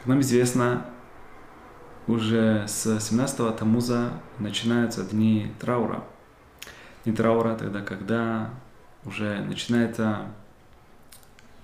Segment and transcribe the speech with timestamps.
[0.00, 0.86] Как нам известно,
[2.06, 6.02] уже с 17-го Тамуза начинаются дни траура.
[7.04, 8.48] Дни траура тогда, когда
[9.04, 10.22] уже начинается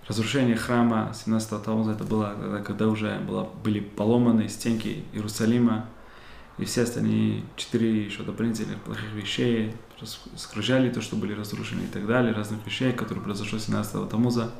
[0.06, 1.92] разрушение храма 17-го Тамуза.
[1.92, 5.86] Это было тогда, когда уже было, были поломаны стенки Иерусалима,
[6.58, 9.74] и все остальные четыре еще дополнительных плохих вещей
[10.36, 14.52] скружали то, что были разрушены и так далее, разных вещей, которые произошло 17-го Тамуза.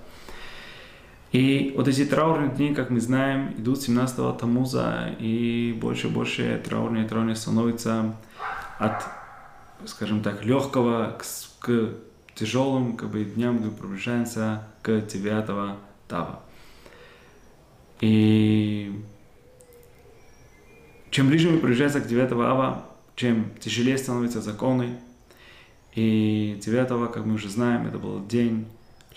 [1.36, 6.62] И вот эти траурные дни, как мы знаем, идут 17-го Тамуза, и больше и больше
[6.64, 8.16] траурные и траурные становятся
[8.78, 9.04] от,
[9.84, 11.26] скажем так, легкого к,
[11.60, 11.94] к
[12.34, 15.76] тяжелым как бы, дням, мы приближаемся к 9
[16.08, 16.40] Тава.
[18.00, 18.98] И
[21.10, 24.98] чем ближе мы приближаемся к 9 Ава, чем тяжелее становятся законы.
[25.94, 28.66] И 9, как мы уже знаем, это был день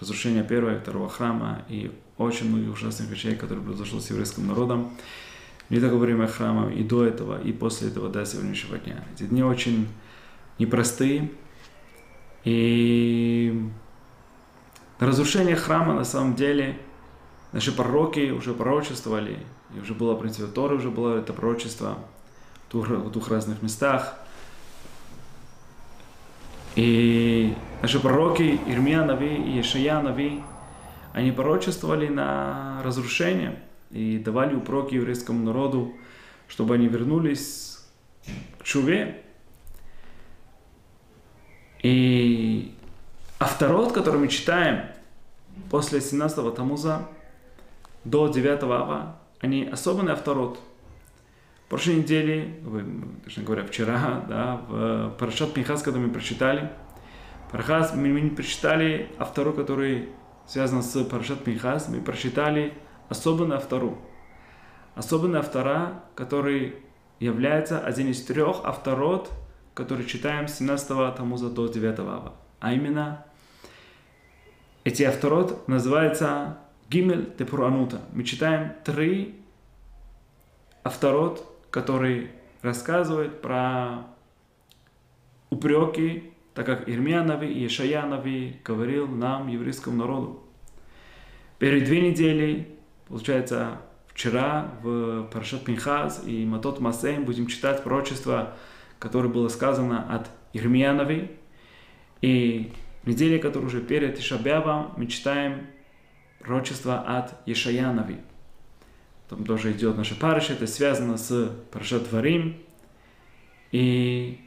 [0.01, 4.91] разрушения первого и второго храма и очень многих ужасных вещей, которые произошло с еврейским народом.
[5.69, 9.03] Не только во время храма, и до этого, и после этого, до сегодняшнего дня.
[9.13, 9.87] Эти дни очень
[10.57, 11.31] непростые.
[12.43, 13.69] И
[14.99, 16.77] разрушение храма на самом деле
[17.53, 19.39] наши пророки уже пророчествовали,
[19.75, 21.99] и уже было, в принципе, Торы уже было это пророчество
[22.67, 24.15] в двух, в двух разных местах.
[26.75, 30.41] И наши пророки Ирмия Нави и Ишая Нави,
[31.13, 33.59] они пророчествовали на разрушение
[33.91, 35.93] и давали упроки еврейскому народу,
[36.47, 37.79] чтобы они вернулись
[38.59, 39.23] к чуве.
[41.81, 42.75] И
[43.39, 44.85] авторот, который мы читаем
[45.69, 47.07] после 17-го Тамуза
[48.03, 50.59] до 9 Ава, они особенный авторот.
[51.65, 52.83] В прошлой неделе, вы,
[53.23, 56.69] точнее говоря, вчера, да, в Парашат Пинхас, когда мы прочитали,
[57.51, 60.09] Парахас, мы, мы прочитали автору, который
[60.49, 62.73] связан с Парашат Пинхас, мы прочитали
[63.07, 63.99] особенно автору.
[64.95, 66.75] Особенно автора, который
[67.19, 69.31] является один из трех авторот,
[69.75, 72.33] который читаем с 17 Тамуза до 9 Ава.
[72.59, 73.25] А именно,
[74.83, 76.57] эти авторот называются
[76.89, 78.01] Гимель Тепуранута.
[78.13, 79.39] Мы читаем три
[80.83, 82.31] авторот, который
[82.63, 84.07] рассказывает про
[85.51, 90.43] упреки, так как Ирмиянови и Ешаянови говорил нам, еврейскому народу.
[91.57, 92.67] Перед две недели,
[93.07, 93.77] получается,
[94.09, 98.57] вчера в Парашат Пинхаз и Матот Масейм будем читать пророчество,
[98.99, 101.31] которое было сказано от Ирмиянови.
[102.21, 102.73] И
[103.05, 105.65] неделе, которая уже перед Ишабявом, мы читаем
[106.39, 108.17] пророчество от Ешаянови.
[109.29, 112.57] Там тоже идет наша парыша, это связано с Парашат Варим.
[113.71, 114.41] И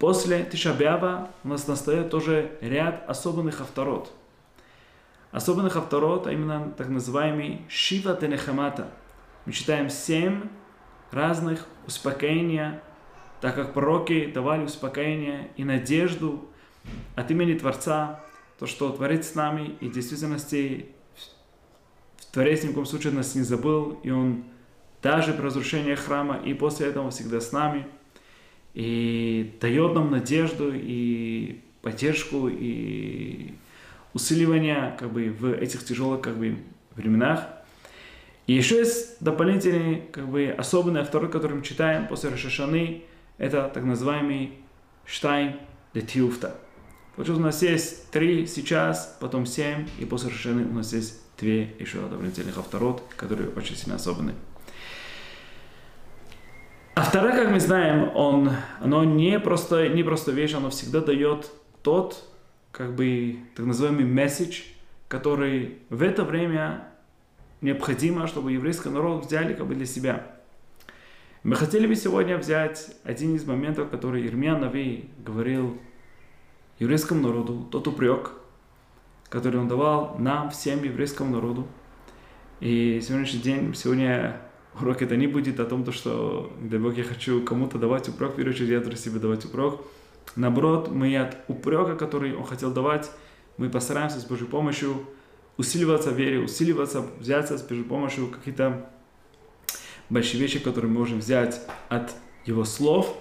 [0.00, 4.10] после Тишабява у нас настает тоже ряд особенных авторот.
[5.30, 8.88] Особенных авторот, а именно так называемый Шива Тенехамата.
[9.44, 10.48] Мы читаем семь
[11.12, 12.82] разных успокоения,
[13.40, 16.48] так как пророки давали успокоение и надежду
[17.14, 18.24] от имени Творца,
[18.58, 20.86] то, что Творец с нами, и в действительности
[22.32, 24.44] Творец ни в коем случае нас не забыл, и Он
[25.02, 27.86] даже при разрушении храма и после этого всегда с нами,
[28.74, 33.54] и дает нам надежду и поддержку и
[34.12, 36.58] усиливание как бы, в этих тяжелых как бы,
[36.94, 37.46] временах.
[38.46, 43.04] И еще есть дополнительный, как бы, особенный второй, который мы читаем после Рашашаны,
[43.38, 44.52] это так называемый
[45.06, 45.54] Штайн
[45.94, 46.56] де Тиуфта.
[47.16, 51.74] Получилось, у нас есть три сейчас, потом семь, и после Рашашаны у нас есть две
[51.78, 54.36] еще дополнительных авторот, которые очень сильно особенные.
[56.94, 61.50] А вторая, как мы знаем, он, оно не просто, не просто вещь, оно всегда дает
[61.82, 62.28] тот,
[62.72, 64.62] как бы, так называемый месседж,
[65.08, 66.88] который в это время
[67.60, 70.26] необходимо, чтобы еврейский народ взяли как бы для себя.
[71.42, 75.78] Мы хотели бы сегодня взять один из моментов, который Ирмия Нави говорил
[76.78, 78.32] еврейскому народу, тот упрек,
[79.28, 81.66] который он давал нам, всем еврейскому народу.
[82.58, 84.36] И сегодняшний день, сегодня
[84.78, 88.32] урок это не будет о том, то, что, дай Бог, я хочу кому-то давать упрек,
[88.32, 89.80] в первую очередь я должен себе давать упрек.
[90.36, 93.10] Наоборот, мы от упрека, который он хотел давать,
[93.56, 94.94] мы постараемся с Божьей помощью
[95.56, 98.88] усиливаться в вере, усиливаться, взяться с Божьей помощью какие-то
[100.08, 102.12] большие вещи, которые мы можем взять от
[102.44, 103.16] его слов,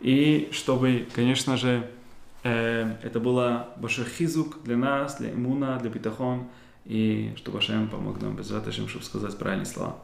[0.00, 1.88] и чтобы, конечно же,
[2.44, 6.48] Э, это было большой хизук для нас, для иммуна, для битахон,
[6.84, 9.98] и чтобы Ашем помог нам без чтобы сказать правильные слова.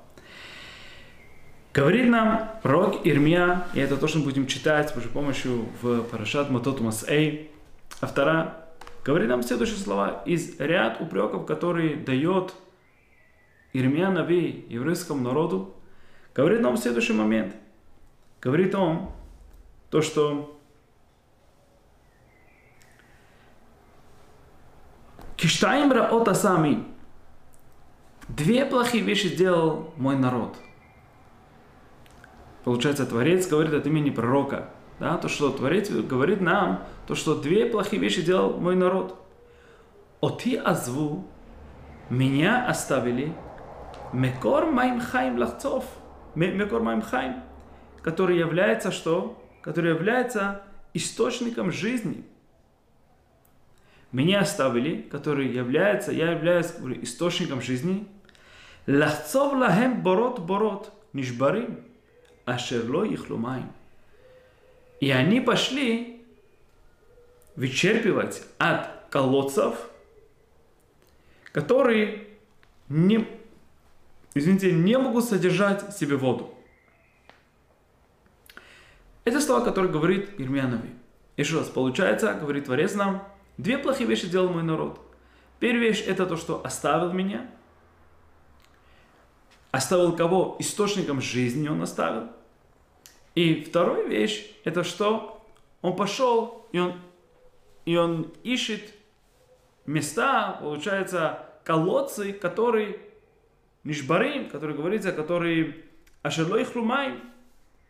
[1.79, 6.51] Говорит нам пророк Ирмия, и это то, что мы будем читать Божьей помощью в Парашат
[6.51, 7.53] Матот Эй.
[8.01, 8.67] Автора
[9.05, 12.53] говорит нам следующие слова из ряд упреков, которые дает
[13.73, 15.73] Ирмия Нави еврейскому народу,
[16.35, 17.55] говорит нам следующий момент.
[18.41, 19.13] Говорит он,
[19.91, 20.61] то, что
[25.37, 26.83] Киштаим раота сами.
[28.27, 30.57] Две плохие вещи сделал мой народ.
[32.69, 34.69] Получается, Творец говорит от имени пророка.
[35.01, 39.19] Да, то, что Творец говорит нам, то, что две плохие вещи делал мой народ.
[40.21, 41.27] Оти азву,
[42.11, 43.33] меня оставили,
[44.13, 45.87] мекор моим хайм лахцов,
[46.35, 47.43] мекор моим хайм,
[48.03, 49.43] который является что?
[49.63, 50.61] Который является
[50.93, 52.23] источником жизни.
[54.13, 58.07] Меня оставили, который является, я являюсь источником жизни.
[58.87, 61.89] Лахцов лахем борот борот, нишбарим,
[62.55, 63.71] ашерло их лумаем.
[65.01, 66.25] И они пошли
[67.57, 69.75] вычерпывать от колодцев,
[71.53, 72.29] которые
[72.89, 73.27] не,
[74.35, 76.55] извините, не могут содержать себе воду.
[79.25, 80.91] Это слова, которые говорит Ирмиянови.
[81.37, 83.27] Еще раз, получается, говорит Творец нам,
[83.59, 85.01] две плохие вещи делал мой народ.
[85.61, 87.49] Первая вещь это то, что оставил меня.
[89.71, 90.57] Оставил кого?
[90.59, 92.29] Источником жизни он оставил.
[93.35, 95.45] И вторая вещь, это что
[95.83, 97.01] он пошел, и он,
[97.85, 98.83] и он ищет
[99.87, 103.01] места, получается, колодцы, которые
[103.85, 105.77] Нишбарим, который говорится, которые
[106.23, 107.15] Ашерлой Хрумай,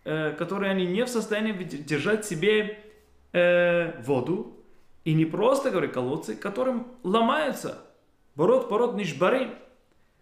[0.04, 2.78] э, которые они не в состоянии держать себе
[3.32, 4.54] э, воду.
[5.04, 7.78] И не просто, говорю, колодцы, которым ломаются.
[8.34, 9.54] Бород, пород, Нишбарим.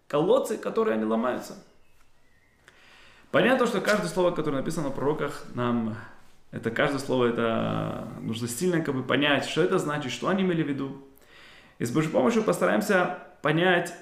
[0.06, 1.62] Колодцы, которые они ломаются.
[3.30, 5.96] Понятно, что каждое слово, которое написано в пророках, нам
[6.52, 10.62] это каждое слово, это нужно сильно как бы понять, что это значит, что они имели
[10.62, 11.04] в виду.
[11.78, 13.92] И с Божьей помощью постараемся понять,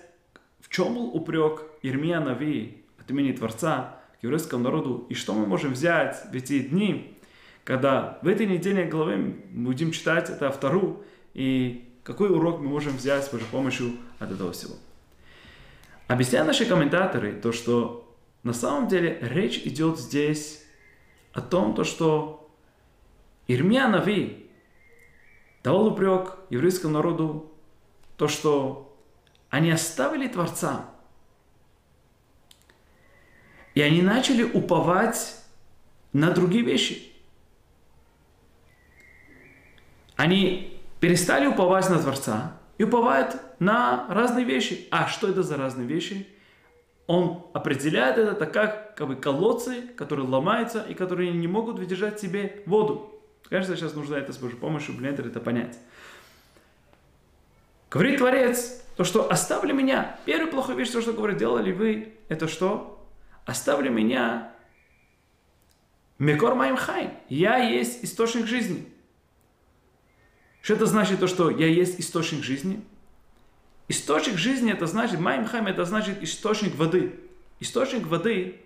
[0.60, 5.46] в чем был упрек Ирмия Нави от имени Творца к еврейскому народу, и что мы
[5.46, 7.18] можем взять в эти дни,
[7.64, 9.16] когда в этой недельной главе
[9.50, 14.52] будем читать это вторую, и какой урок мы можем взять с Божьей помощью от этого
[14.52, 14.74] всего.
[16.06, 18.03] Объясняют наши комментаторы то, что
[18.44, 20.64] на самом деле речь идет здесь
[21.32, 22.50] о том, то, что
[23.48, 24.50] Ирмия Нави
[25.62, 27.50] дал упрек еврейскому народу,
[28.18, 28.96] то, что
[29.48, 30.90] они оставили Творца,
[33.74, 35.36] и они начали уповать
[36.12, 37.12] на другие вещи.
[40.16, 44.86] Они перестали уповать на Творца и уповают на разные вещи.
[44.90, 46.28] А что это за разные вещи?
[47.06, 52.62] Он определяет это как, как бы колодцы, которые ломаются и которые не могут выдержать себе
[52.66, 53.14] воду.
[53.48, 55.78] Конечно, сейчас нужно это с Божьей помощью блендер это понять.
[57.90, 60.18] Говорит Творец, то, что оставили меня.
[60.24, 63.06] Первая плохая вещь, то, что говорит, делали вы, это что?
[63.44, 64.54] Оставили меня
[66.18, 67.10] Мекор моим хайм.
[67.28, 68.88] Я есть источник жизни.
[70.62, 72.82] Что это значит, то, что я есть источник жизни?
[73.88, 77.20] Источник жизни это значит, Маймхайм это значит источник воды.
[77.60, 78.60] Источник воды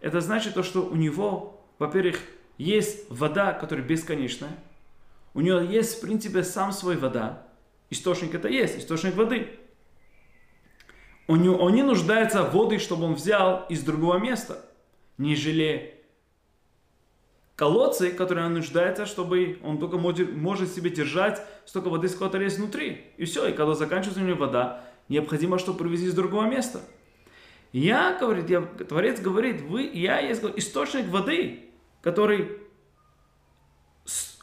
[0.00, 2.20] это значит то, что у него, во-первых,
[2.56, 4.56] есть вода, которая бесконечная.
[5.34, 7.46] У него есть, в принципе, сам свой вода.
[7.90, 9.48] Источник это есть, источник воды.
[11.26, 14.64] Он не, он не нуждается в воде, чтобы он взял из другого места,
[15.18, 15.99] нежели
[17.60, 22.56] колодцы, которые он нуждается, чтобы он только может, может себе держать столько воды, сколько есть
[22.56, 23.04] внутри.
[23.18, 26.80] И все, и когда заканчивается у него вода, необходимо, чтобы привезти из другого места.
[27.72, 31.66] Я, говорит, я, Творец говорит, вы, я есть источник воды,
[32.00, 32.62] который,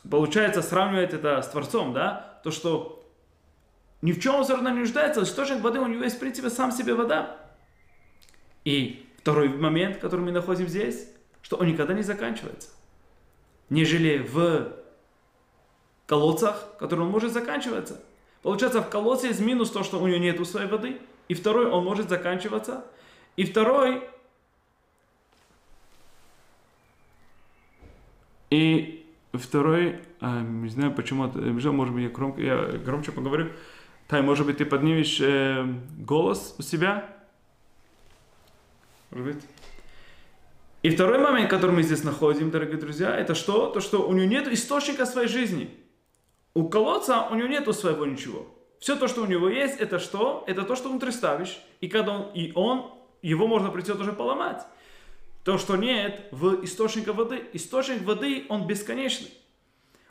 [0.07, 3.03] получается, сравнивает это с Творцом, да, то, что
[4.03, 6.51] ни в чем он все равно не нуждается, источник воды у него есть, в принципе,
[6.51, 7.35] сам себе вода.
[8.63, 11.09] И второй момент, который мы находим здесь,
[11.41, 12.76] что он никогда не заканчивается
[13.69, 14.73] нежели в
[16.05, 18.01] колодцах, которые он может заканчиваться.
[18.41, 20.99] Получается, в колодце есть минус то, что у него нет своей воды.
[21.27, 22.85] И второй, он может заканчиваться.
[23.35, 24.03] И второй,
[28.49, 31.23] и второй, а, не знаю почему,
[31.73, 33.51] может быть, я громко, я громче поговорю.
[34.07, 35.65] Тай, может быть, ты поднимешь э,
[35.97, 37.13] голос у себя?
[39.11, 39.43] Может быть?
[40.87, 43.67] И второй момент, который мы здесь находим, дорогие друзья, это что?
[43.67, 45.69] То, что у него нет источника своей жизни.
[46.53, 48.47] У колодца у него нет своего ничего.
[48.79, 50.45] Все то, что у него есть, это что?
[50.47, 51.59] Это то, что внутри ставишь.
[51.81, 52.89] И когда он, и он,
[53.21, 54.65] его можно прийти тоже поломать.
[55.43, 57.43] То, что нет в источнике воды.
[57.51, 59.33] Источник воды, он бесконечный.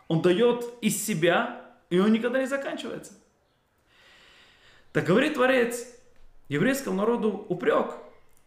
[0.09, 3.15] Он дает из себя, и он никогда не заканчивается.
[4.93, 5.87] Так говорит Творец
[6.51, 7.95] еврейскому народу упрек.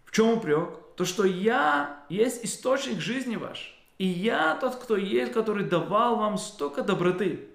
[0.05, 0.77] В чем упрек?
[0.99, 3.73] То, что я есть источник жизни ваш.
[3.99, 7.47] И я тот, кто есть, который давал вам столько доброты.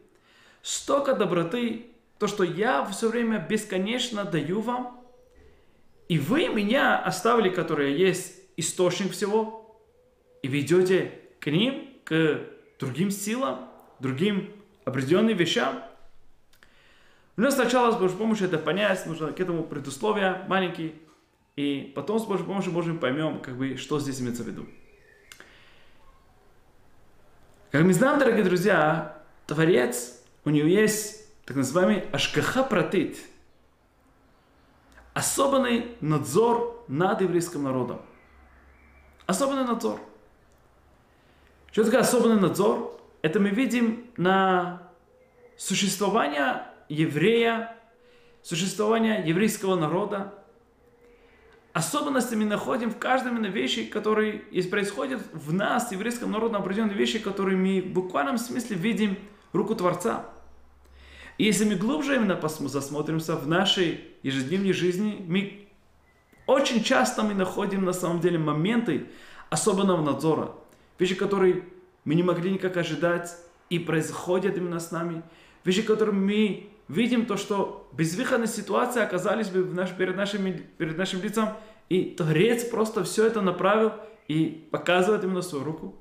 [0.62, 4.98] Столько доброты, то, что я все время бесконечно даю вам.
[6.08, 9.78] И вы меня оставили, который есть источник всего,
[10.42, 12.40] и ведете к ним, к
[12.80, 13.68] другим силам,
[14.00, 14.54] другим
[14.86, 15.82] определенным вещам.
[17.36, 20.94] Но сначала с Божьей помощью это понять, нужно к этому предусловия маленький,
[21.56, 24.66] и потом с Божьей помощью, можем поймем, как бы, что здесь имеется в виду.
[27.70, 33.18] Как мы знаем, дорогие друзья, Творец, у него есть так называемый ашкаха пратит,
[35.12, 38.00] особенный надзор над еврейским народом.
[39.26, 40.00] Особенный надзор.
[41.72, 43.00] Что такое особенный надзор?
[43.22, 44.82] Это мы видим на
[45.56, 47.76] существование еврея,
[48.42, 50.34] существование еврейского народа,
[51.74, 54.38] особенности мы находим в каждом именно вещи, которые
[54.70, 59.18] происходят в нас, еврейском народе, определенные вещи, которые мы в буквальном смысле видим
[59.52, 60.24] руку Творца.
[61.36, 65.66] И если мы глубже именно засмотримся в нашей ежедневной жизни, мы
[66.46, 69.08] очень часто мы находим на самом деле моменты
[69.50, 70.52] особенного надзора.
[70.98, 71.64] Вещи, которые
[72.04, 73.36] мы не могли никак ожидать
[73.68, 75.24] и происходят именно с нами.
[75.64, 81.22] Вещи, которые мы видим то, что безвыходные ситуации оказались бы наш, перед, нашими, перед нашим
[81.22, 81.50] лицом,
[81.88, 83.92] и Творец просто все это направил
[84.28, 85.94] и показывает именно свою руку.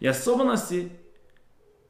[0.00, 0.90] И особенности,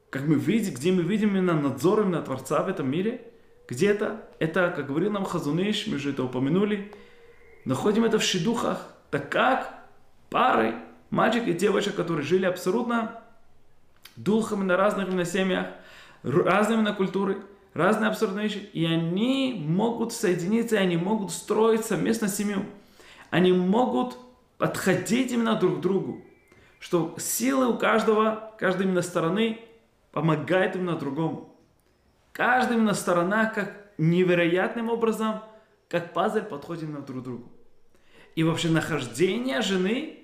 [0.09, 3.25] как мы видим, где мы видим именно надзор именно Творца в этом мире,
[3.67, 6.91] где-то, это, как говорил нам Хазуныш, мы же это упомянули,
[7.63, 9.73] находим это в шедухах, так как
[10.29, 10.75] пары,
[11.09, 13.21] мальчик и девочка, которые жили абсолютно
[14.17, 15.67] духами на разных именно семьях,
[16.23, 17.37] разными на культуры,
[17.73, 22.65] разные абсурдные вещи, и они могут соединиться, и они могут строить совместно семью.
[23.29, 24.17] Они могут
[24.57, 26.23] подходить именно друг к другу,
[26.79, 29.59] что силы у каждого, каждой именно стороны
[30.11, 31.55] помогает именно другому.
[32.33, 35.41] Каждая именно сторона как невероятным образом,
[35.87, 37.51] как пазль подходит именно друг к другу.
[38.35, 40.19] И вообще нахождение жены,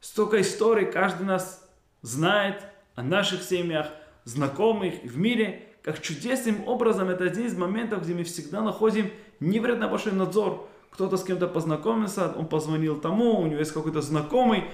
[0.00, 1.68] столько историй каждый нас
[2.02, 2.62] знает
[2.94, 3.88] о наших семьях,
[4.24, 9.10] знакомых в мире– как чудесным образом это один из моментов, где мы всегда находим
[9.40, 10.68] невероятно большой надзор.
[10.90, 14.64] Кто-то с кем-то познакомился, он позвонил тому, у него есть какой-то знакомый,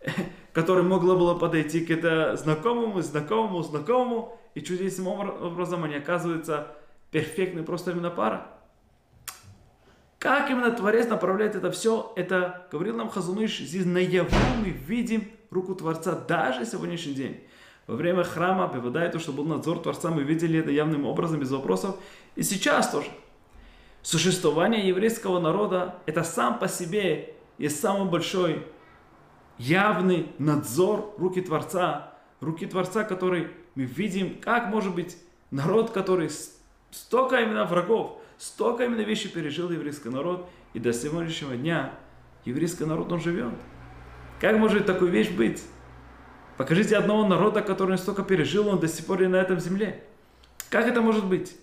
[0.52, 6.68] который могло было подойти к это знакомому, знакомому, знакомому, и чудесным образом они оказываются
[7.10, 8.48] перфектной просто именно пара.
[10.18, 14.30] Как именно Творец направляет это все, это говорил нам Хазуныш, здесь наяву
[14.60, 17.40] мы видим руку Творца даже сегодняшний день.
[17.86, 21.50] Во время храма, приводая то, что был надзор Творца, мы видели это явным образом, без
[21.50, 21.96] вопросов.
[22.36, 23.08] И сейчас тоже.
[24.02, 28.66] Существование еврейского народа– это сам по себе есть самый большой
[29.58, 32.14] явный надзор руки Творца.
[32.40, 35.16] Руки Творца, который мы видим, как может быть
[35.50, 36.30] народ, который
[36.90, 41.92] столько именно врагов, столько именно вещей пережил еврейский народ, и до сегодняшнего дня
[42.44, 43.52] еврейский народ, он живет.
[44.40, 45.62] Как может такую вещь быть?
[46.56, 50.02] Покажите одного народа, который столько пережил, он до сих пор и на этом земле.
[50.68, 51.56] Как это может быть?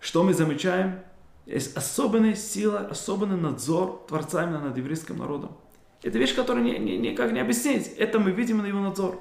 [0.00, 1.00] Что мы замечаем?
[1.46, 5.56] Есть особенная сила, особенный надзор Творца именно над еврейским народом.
[6.02, 7.88] Это вещь, которую ни, ни, никак не объяснить.
[7.98, 9.20] Это мы видим на его надзор.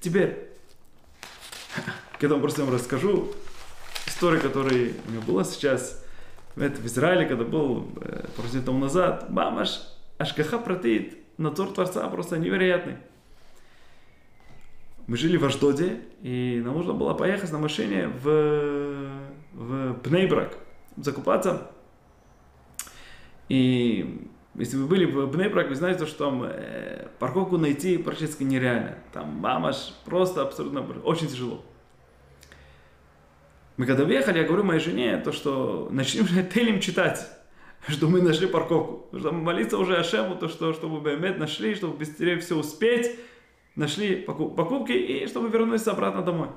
[0.00, 0.48] Теперь,
[2.18, 3.32] к этому просто вам расскажу
[4.06, 6.02] историю, которая у меня была сейчас
[6.56, 9.30] в Израиле, когда был э, пару тому назад.
[9.30, 9.80] Мамаш,
[10.18, 12.96] Ашкаха протеит, надзор Творца просто невероятный
[15.06, 19.20] мы жили в Аждоде, и нам нужно было поехать на машине в,
[19.52, 20.56] в Пнейбрак,
[20.96, 21.70] закупаться.
[23.48, 28.96] И если вы были в Бнейбрак, вы знаете, что там э, парковку найти практически нереально.
[29.12, 31.62] Там мамаш просто абсолютно очень тяжело.
[33.76, 37.28] Мы когда въехали, я говорю моей жене, то, что начнем телем читать,
[37.88, 39.08] что мы нашли парковку.
[39.18, 43.18] Что молиться уже Ашему, то, что, чтобы мы нашли, чтобы быстрее все успеть,
[43.76, 46.48] нашли покупки и чтобы вернулись обратно домой.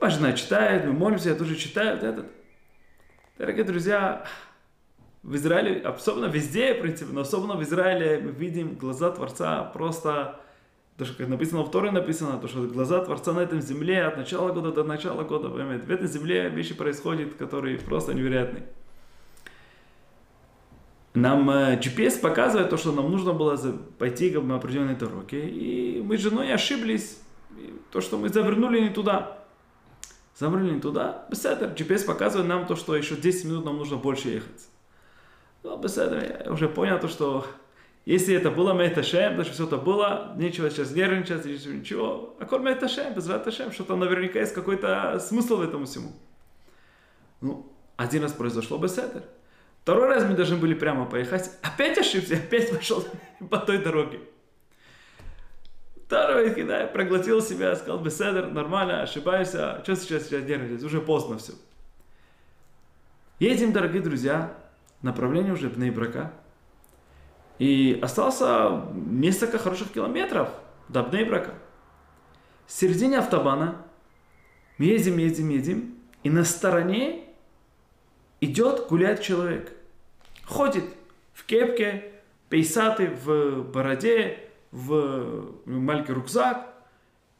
[0.00, 1.96] Моя жена читает, мы молимся, я тоже читаю.
[1.96, 2.26] Вот этот.
[3.38, 4.26] Дорогие друзья,
[5.22, 10.40] в Израиле, особенно везде, в принципе, но особенно в Израиле мы видим глаза Творца просто,
[10.96, 14.16] то, что как написано в Торе написано, то, что глаза Творца на этом земле от
[14.16, 18.64] начала года до начала года, понимаете, в этой земле вещи происходят, которые просто невероятные
[21.16, 23.56] нам э, GPS показывает то, что нам нужно было
[23.98, 25.48] пойти на определенной дороге.
[25.48, 27.18] И мы с женой ошиблись.
[27.90, 29.38] То, что мы завернули не туда.
[30.36, 31.26] Завернули не туда.
[31.30, 31.70] Беседер.
[31.70, 34.68] GPS показывает нам то, что еще 10 минут нам нужно больше ехать.
[35.62, 36.44] Ну, беседер.
[36.44, 37.46] Я уже понял то, что
[38.04, 42.36] Если это было Меташем, даже все это было, нечего сейчас нервничать, ничего.
[42.38, 46.12] А коль Меташем, без Меташем, что-то наверняка есть какой-то смысл в этом всему.
[47.40, 49.24] Ну, один раз произошло беседер.
[49.86, 51.48] Второй раз мы должны были прямо поехать.
[51.62, 53.04] Опять ошибся, опять пошел
[53.50, 54.18] по той дороге.
[56.04, 61.38] Второй, я проглотил себя, сказал, беседер, нормально, ошибаюсь, а что сейчас, сейчас нервничать, уже поздно
[61.38, 61.52] все.
[63.38, 64.58] Едем, дорогие друзья,
[65.02, 66.32] направление уже Бнейбрака.
[67.60, 70.48] И остался несколько хороших километров
[70.88, 71.54] до Бнейбрака.
[72.66, 73.86] В середине автобана
[74.78, 77.22] мы едем, едем, едем, и на стороне
[78.40, 79.75] идет, гуляет человек.
[80.46, 80.84] Ходит
[81.34, 82.12] в кепке,
[82.48, 84.38] пейсаты в бороде,
[84.70, 86.72] в маленький рюкзак.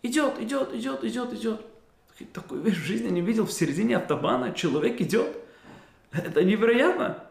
[0.03, 1.61] Идет, идет, идет, идет, идет.
[2.33, 4.53] Такой вещь в жизни не видел в середине автобана.
[4.53, 5.37] Человек идет.
[6.13, 7.23] Это невероятно.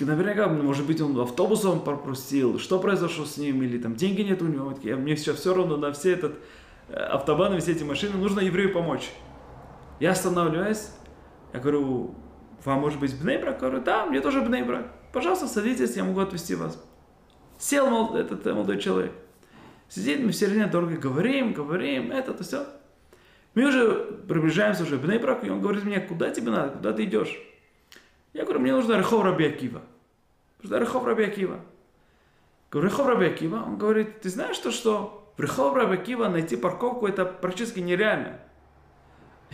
[0.00, 4.46] Наверняка, может быть, он автобусом пропустил, что произошло с ним, или там деньги нет у
[4.46, 4.74] него.
[4.96, 6.36] Мне сейчас все равно на все этот
[6.88, 9.10] э, автобан все эти машины, нужно еврею помочь.
[10.00, 10.88] Я останавливаюсь,
[11.52, 12.16] я говорю,
[12.66, 13.54] вам может быть Бнейбрак?
[13.54, 14.86] Я говорю, да, мне тоже Бнейбрак.
[15.12, 16.82] Пожалуйста, садитесь, я могу отвезти вас.
[17.58, 19.12] Сел мол, этот э, молодой человек.
[19.88, 22.66] Сидит, мы в середине дороги говорим, говорим, это, то все.
[23.54, 23.94] Мы уже
[24.28, 27.38] приближаемся уже к Бнейбраку, и он говорит мне, куда тебе надо, куда ты идешь?
[28.34, 29.80] Я говорю, мне нужно Рехов Раби Акива.
[30.60, 31.60] Нужно Рехов Раби Акива.
[32.70, 33.62] Говорю, Рехов Раби Акива.
[33.64, 38.40] Он говорит, ты знаешь то, что в Рехов Раби Акива найти парковку это практически нереально.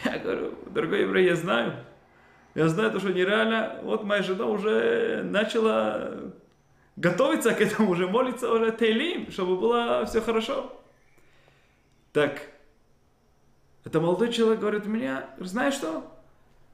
[0.04, 1.84] Я говорю, дорогой еврей, я знаю.
[2.54, 3.80] Я знаю, то, что нереально.
[3.82, 6.32] Вот моя жена уже начала
[6.96, 10.72] готовиться к этому, уже молиться уже Тейлим, чтобы было все хорошо.
[12.12, 12.42] Так,
[13.84, 16.04] это молодой человек говорит мне, знаешь что?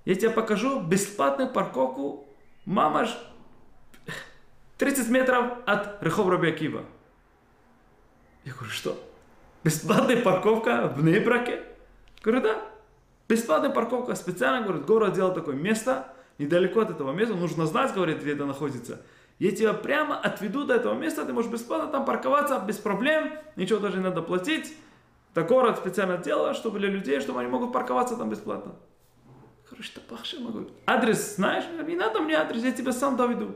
[0.04, 2.26] Я тебе покажу бесплатную парковку.
[2.64, 3.10] Мама ж
[4.78, 6.84] 30 метров от Рехов Рабиакива.
[8.44, 8.98] Я говорю, что?
[9.64, 11.62] Бесплатная парковка в Нейбраке?
[12.22, 12.67] Говорю, да.
[13.28, 18.22] Бесплатная парковка, специально, говорит, город сделал такое место, недалеко от этого места, нужно знать, говорит,
[18.22, 19.02] где это находится.
[19.38, 23.78] Я тебя прямо отведу до этого места, ты можешь бесплатно там парковаться, без проблем, ничего
[23.80, 24.74] даже не надо платить.
[25.32, 28.74] Это город специально делал, чтобы для людей, чтобы они могут парковаться там бесплатно.
[29.66, 31.64] Говорю, что пахшем, говорю, адрес знаешь?
[31.86, 33.54] Не надо мне адрес, я тебя сам доведу.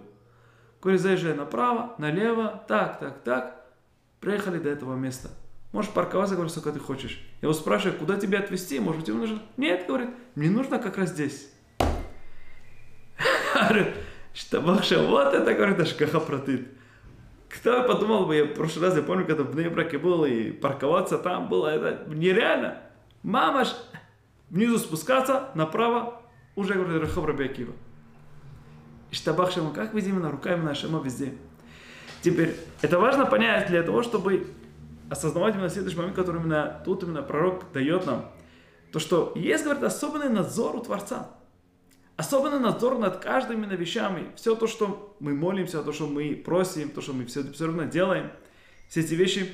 [0.82, 3.64] Говорю, заезжай направо, налево, так, так, так.
[4.20, 5.30] Приехали до этого места.
[5.72, 7.20] Можешь парковаться, говорю, сколько ты хочешь.
[7.40, 8.78] Я его спрашиваю, куда тебя отвезти?
[8.78, 9.42] Может быть, тебе нужно?
[9.56, 11.50] Нет, говорит, мне нужно как раз здесь.
[14.34, 16.68] Что, Маша, вот это, говорит, ашкаха протыт.
[17.48, 21.18] Кто подумал бы, я в прошлый раз, я помню, когда в Нейбраке был, и парковаться
[21.18, 22.78] там было, это нереально.
[23.22, 23.68] Мама ж,
[24.50, 26.22] внизу спускаться, направо,
[26.54, 27.72] уже, говорит, Рахав Рабиакива.
[29.10, 31.34] Штабах Шема, как видим, на руками нашего везде.
[32.22, 34.46] Теперь, это важно понять для того, чтобы
[35.12, 38.30] осознавать именно следующий момент, который именно тут именно пророк дает нам.
[38.92, 41.30] То, что есть, говорит, особенный надзор у Творца.
[42.16, 44.32] Особенный надзор над каждыми именно вещами.
[44.36, 47.84] Все то, что мы молимся, то, что мы просим, то, что мы все, все равно
[47.84, 48.32] делаем,
[48.88, 49.50] все эти вещи.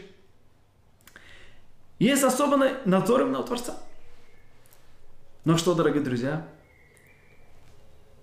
[1.99, 3.77] Есть особенный надзор именно у Творца.
[5.45, 6.47] Но что, дорогие друзья,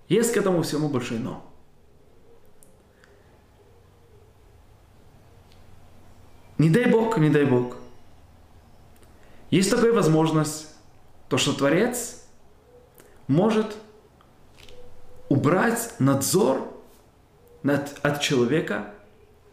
[0.07, 1.51] есть к этому всему большой но.
[6.57, 7.75] Не дай Бог, не дай Бог.
[9.49, 10.73] Есть такая возможность,
[11.29, 12.23] то, что Творец
[13.27, 13.75] может
[15.29, 16.71] убрать надзор
[17.63, 18.93] над, от человека,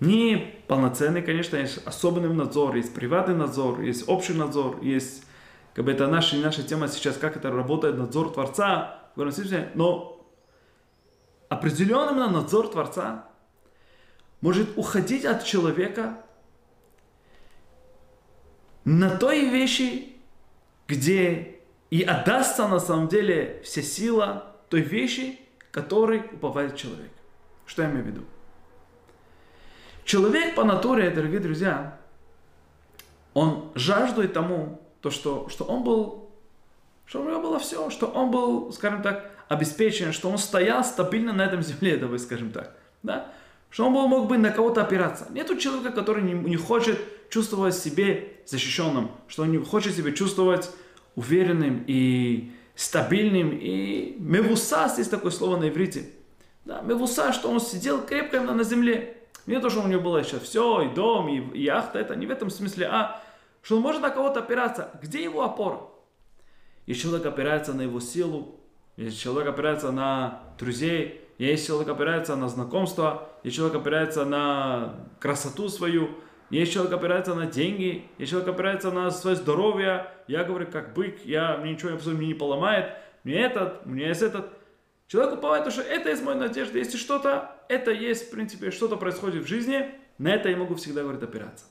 [0.01, 5.25] не полноценный, конечно, есть особенный надзор, есть приватный надзор, есть общий надзор, есть,
[5.75, 8.99] как бы это наша, наша тема сейчас, как это работает надзор Творца,
[9.75, 10.27] но
[11.49, 13.27] определенный надзор Творца
[14.41, 16.19] может уходить от человека
[18.85, 20.17] на той вещи,
[20.89, 21.57] где
[21.91, 25.39] и отдастся на самом деле вся сила той вещи,
[25.71, 27.11] которой уповает человек.
[27.67, 28.25] Что я имею в виду?
[30.05, 31.99] Человек по натуре, дорогие друзья,
[33.35, 36.31] он жаждует тому, то, что, что он был,
[37.07, 41.33] что у него было все, что он был, скажем так, обеспечен, что он стоял стабильно
[41.33, 42.77] на этом земле, давай скажем так.
[43.03, 43.33] Да?
[43.73, 45.29] Что он мог бы на кого-то опираться.
[45.31, 46.99] Нету человека, который не, не хочет
[47.31, 50.71] чувствовать себя защищенным, что он не хочет себя чувствовать
[51.17, 53.51] уверенным и стабильным.
[53.59, 56.11] И мевусас, есть такое слово на иврите.
[56.67, 59.17] Да, мевусас, что он сидел крепко именно на земле.
[59.47, 62.27] Не то, что у него было еще все, и дом, и, и яхта, это не
[62.27, 63.23] в этом смысле, а
[63.63, 64.91] что он может на кого-то опираться.
[65.03, 65.81] Где его опора?
[66.85, 68.61] Если человек опирается на его силу,
[68.97, 75.69] если человек опирается на друзей, есть человек опирается на знакомство, есть человек опирается на красоту
[75.69, 76.11] свою,
[76.51, 80.09] есть человек опирается на деньги, есть человек опирается на свое здоровье.
[80.29, 82.93] Я говорю, как бык, я, мне ничего абсолютно не поломает.
[83.25, 84.53] Мне этот, мне есть этот.
[85.09, 86.79] Человек уповает, что это есть моя надежда.
[86.79, 91.03] Если что-то, это есть, в принципе, что-то происходит в жизни, на это я могу всегда,
[91.03, 91.65] говорит, опираться.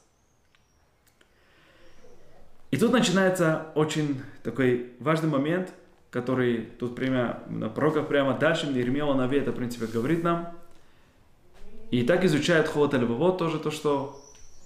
[2.71, 5.73] И тут начинается очень такой важный момент,
[6.11, 10.53] который тут прямо на пророках прямо дальше Ирмео Нави это, в принципе, говорит нам.
[11.89, 14.21] И так изучает Ховат вот тоже то, что,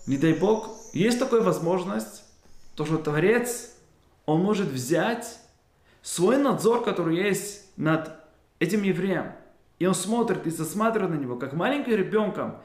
[0.05, 2.23] не дай Бог, есть такая возможность,
[2.75, 3.75] то, что Творец,
[4.25, 5.39] он может взять
[6.01, 8.11] свой надзор, который есть над
[8.59, 9.31] этим евреем,
[9.79, 12.57] и он смотрит и засматривает на него, как маленьким ребенком,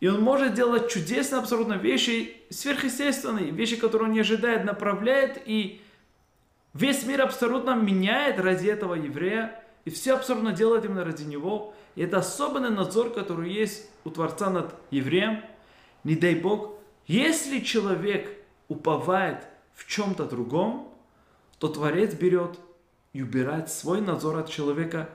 [0.00, 5.80] и он может делать чудесные абсолютно вещи, сверхъестественные, вещи, которые он не ожидает, направляет, и
[6.78, 11.74] весь мир абсолютно меняет ради этого еврея, и все абсолютно делает именно ради него.
[11.94, 15.42] И это особенный надзор, который есть у Творца над евреем.
[16.04, 16.74] Не дай Бог,
[17.06, 18.30] если человек
[18.68, 20.92] уповает в чем-то другом,
[21.58, 22.58] то Творец берет
[23.12, 25.08] и убирает свой надзор от человека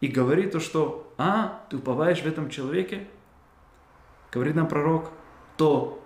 [0.00, 3.06] и говорит то, что «А, ты уповаешь в этом человеке?»
[4.30, 5.10] говорит нам пророк,
[5.56, 6.02] то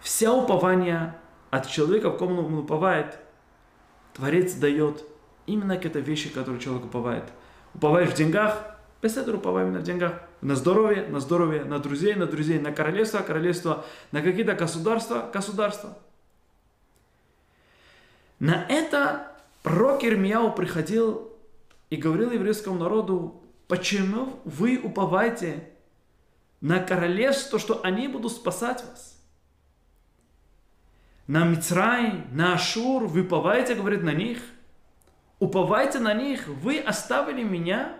[0.00, 1.16] вся упование
[1.50, 3.18] от человека, в ком он уповает,
[4.14, 5.04] Творец дает
[5.46, 7.24] именно к этой вещи, которую человек уповает.
[7.74, 10.20] Уповаешь в деньгах, этого уповай именно в деньгах.
[10.40, 15.96] На здоровье, на здоровье, на друзей, на друзей, на королевство, королевство, на какие-то государства, государства.
[18.38, 21.30] На это пророк Ирмияу приходил
[21.90, 25.68] и говорил еврейскому народу, почему вы уповаете
[26.60, 29.19] на королевство, что они будут спасать вас.
[31.30, 34.42] На Мицрай, на Ашур, вы уповаете, говорит, на них.
[35.38, 37.94] Уповайте на них, вы оставили меня,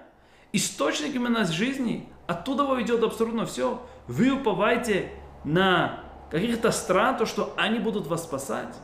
[0.52, 3.86] источниками нас жизни, оттуда войдет абсолютно все.
[4.08, 5.12] Вы уповаете
[5.44, 8.74] на каких-то стран, то, что они будут вас спасать.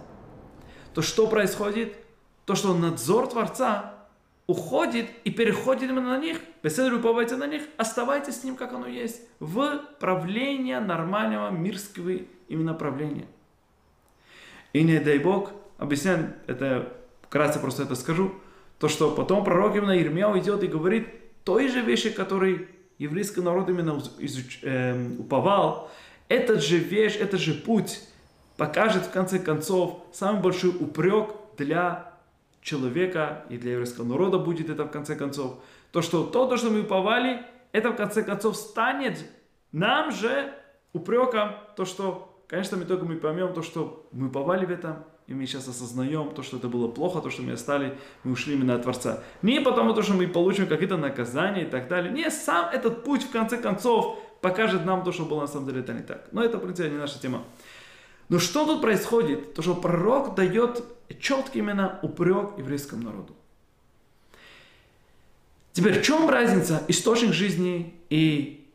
[0.94, 1.96] То, что происходит?
[2.44, 3.94] То, что надзор Творца
[4.46, 8.86] уходит и переходит именно на них, беседуйте, уповайте на них, оставайтесь с ним, как оно
[8.86, 12.12] есть, в правление нормального мирского
[12.46, 13.26] именно правления.
[14.76, 18.34] И не дай Бог, объясняю, это вкратце просто это скажу,
[18.78, 21.08] то, что потом пророк именно Ирмия идет и говорит
[21.44, 25.90] той же вещи, которые еврейский народ именно изуч, э, уповал,
[26.28, 28.02] этот же вещь, этот же путь
[28.58, 32.12] покажет в конце концов самый большой упрек для
[32.60, 35.54] человека и для еврейского народа будет это в конце концов.
[35.90, 37.40] То, что то, то что мы уповали,
[37.72, 39.24] это в конце концов станет
[39.72, 40.52] нам же
[40.92, 45.34] упреком, то, что, конечно, мы только мы поймем то, что мы уповали в этом, и
[45.34, 48.74] мы сейчас осознаем то, что это было плохо, то, что мы остались, мы ушли именно
[48.74, 49.24] от Творца.
[49.42, 52.12] Не потому, то, что мы получим какие-то наказания и так далее.
[52.12, 55.80] Не, сам этот путь, в конце концов, покажет нам то, что было на самом деле
[55.80, 56.28] это не так.
[56.30, 57.42] Но это, в принципе, не наша тема.
[58.28, 59.54] Но что тут происходит?
[59.54, 60.84] То, что пророк дает
[61.20, 63.34] четкий именно упрек еврейскому народу.
[65.72, 68.70] Теперь, в чем разница источник жизни и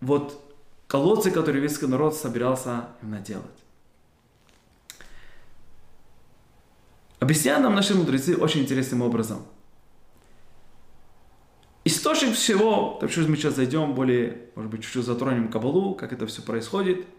[0.00, 0.47] вот
[0.88, 3.46] колодцы, которые еврейский народ собирался именно делать?
[7.20, 9.46] Объясняют нам наши мудрецы очень интересным образом.
[11.84, 16.26] Источник всего, так что мы сейчас зайдем более, может быть, чуть-чуть затронем Кабалу, как это
[16.26, 17.06] все происходит–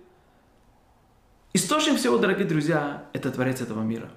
[1.52, 4.12] Источник всего, дорогие друзья, это Творец этого мира.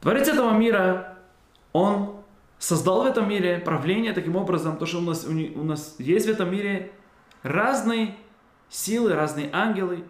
[0.00, 1.18] Творец этого мира,
[1.72, 2.16] Он
[2.58, 6.30] создал в этом мире правление таким образом, то, что у нас, у нас есть в
[6.30, 6.92] этом мире
[7.46, 8.16] разные
[8.68, 10.04] силы, разные ангелы.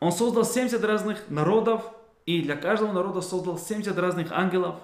[0.00, 1.82] Он создал 70 разных народов,
[2.26, 4.76] и для каждого народа создал 70 разных ангелов.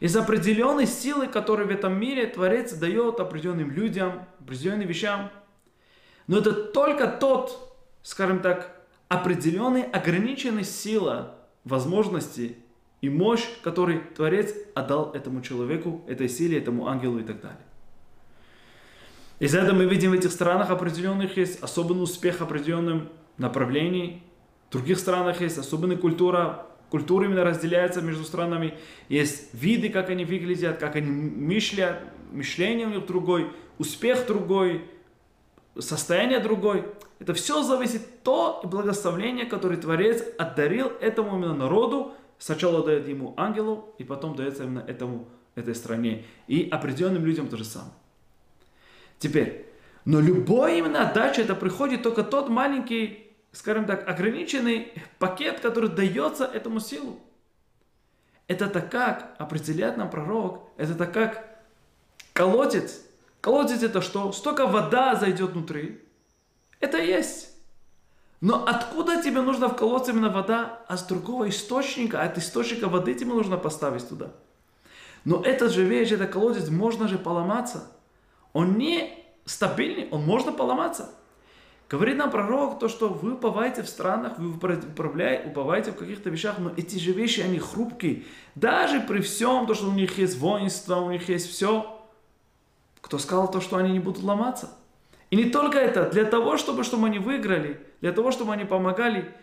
[0.00, 5.30] Из определенной силы, которую в этом мире Творец дает определенным людям, определенным вещам.
[6.26, 7.70] Но это только тот
[8.02, 12.56] скажем так, определенная ограниченная сила, возможности
[13.00, 17.66] и мощь, который Творец отдал этому человеку, этой силе, этому ангелу и так далее.
[19.40, 24.22] Из этого мы видим в этих странах определенных есть особенный успех определенным направлений.
[24.68, 26.66] В других странах есть особенная культура.
[26.90, 28.74] Культура именно разделяется между странами.
[29.08, 34.84] Есть виды, как они выглядят, как они мышлят, мышление у них другой, успех другой,
[35.78, 36.84] состояние другой.
[37.18, 42.12] Это все зависит то благословение, которое Творец отдарил этому именно народу.
[42.38, 46.26] Сначала дает ему ангелу, и потом дается именно этому, этой стране.
[46.46, 47.92] И определенным людям то же самое.
[49.20, 49.66] Теперь,
[50.06, 56.46] но любой именно отдача, это приходит только тот маленький, скажем так, ограниченный пакет, который дается
[56.46, 57.20] этому силу.
[58.48, 61.60] Это так как, определяет нам пророк, это так как
[62.32, 63.02] колодец.
[63.42, 64.32] Колодец это что?
[64.32, 66.00] Столько вода зайдет внутри.
[66.80, 67.50] Это есть.
[68.40, 70.82] Но откуда тебе нужно в колодце именно вода?
[70.88, 74.32] А с другого источника, а от источника воды тебе нужно поставить туда.
[75.26, 77.99] Но этот же вещь, этот колодец, можно же поломаться.
[78.52, 79.12] Он не
[79.44, 81.14] стабильный, он можно поломаться.
[81.88, 86.58] Говорит нам пророк то, что вы уповаете в странах, вы управляете, уповаете в каких-то вещах,
[86.58, 88.22] но эти же вещи, они хрупкие.
[88.54, 92.00] Даже при всем, то, что у них есть воинство, у них есть все.
[93.00, 94.70] Кто сказал то, что они не будут ломаться?
[95.30, 99.34] И не только это, для того, чтобы, чтобы они выиграли, для того, чтобы они помогали,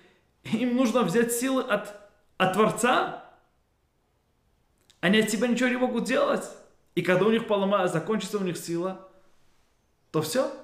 [0.44, 1.94] им нужно взять силы от,
[2.38, 3.26] от Творца.
[5.02, 6.46] Они от себя ничего не могут делать.
[6.98, 9.08] И когда у них поломается, закончится у них сила,
[10.12, 10.52] то все–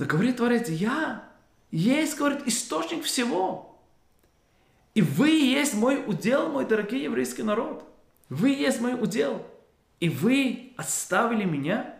[0.00, 1.28] да говорит Творец, я
[1.70, 3.78] есть, говорит, источник всего.
[4.94, 7.84] И вы есть мой удел, мой дорогой еврейский народ.
[8.30, 9.46] Вы есть мой удел.
[9.98, 11.96] И вы оставили меня.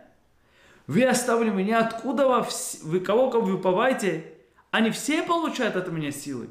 [0.87, 1.85] Вы оставили меня.
[1.85, 2.43] Откуда вы,
[2.81, 4.33] вы кого кого вы уповаете?
[4.71, 6.49] Они все получают от меня силы.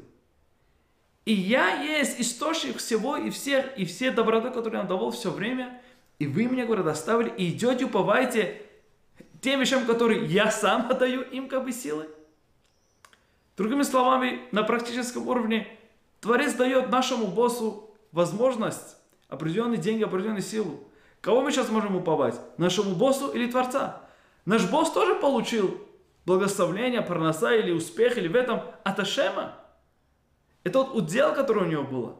[1.25, 5.81] И я есть источник всего и всех, и все доброты, которые я давал все время.
[6.19, 8.61] И вы меня, говорят, оставили, и идете, уповайте
[9.41, 12.07] тем вещам, которые я сам отдаю им как бы силы.
[13.57, 15.67] Другими словами, на практическом уровне
[16.19, 20.83] Творец дает нашему боссу возможность, определенные деньги, определенную силу.
[21.21, 22.39] Кого мы сейчас можем уповать?
[22.57, 24.01] Нашему боссу или Творца?
[24.45, 25.79] Наш босс тоже получил
[26.25, 29.60] благословление, проноса или успех, или в этом от Ашема.
[30.63, 32.15] Это тот удел, который у него было.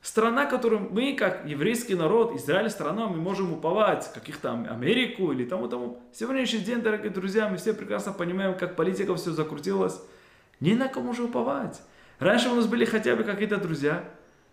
[0.00, 6.00] Страна, которую мы, как еврейский народ, Израиль страна, мы можем уповать, каких-то Америку или тому-тому.
[6.12, 10.00] Сегодняшний день, дорогие друзья, мы все прекрасно понимаем, как политика все закрутилась.
[10.60, 11.80] Не на кому же уповать.
[12.20, 14.04] Раньше у нас были хотя бы какие-то друзья.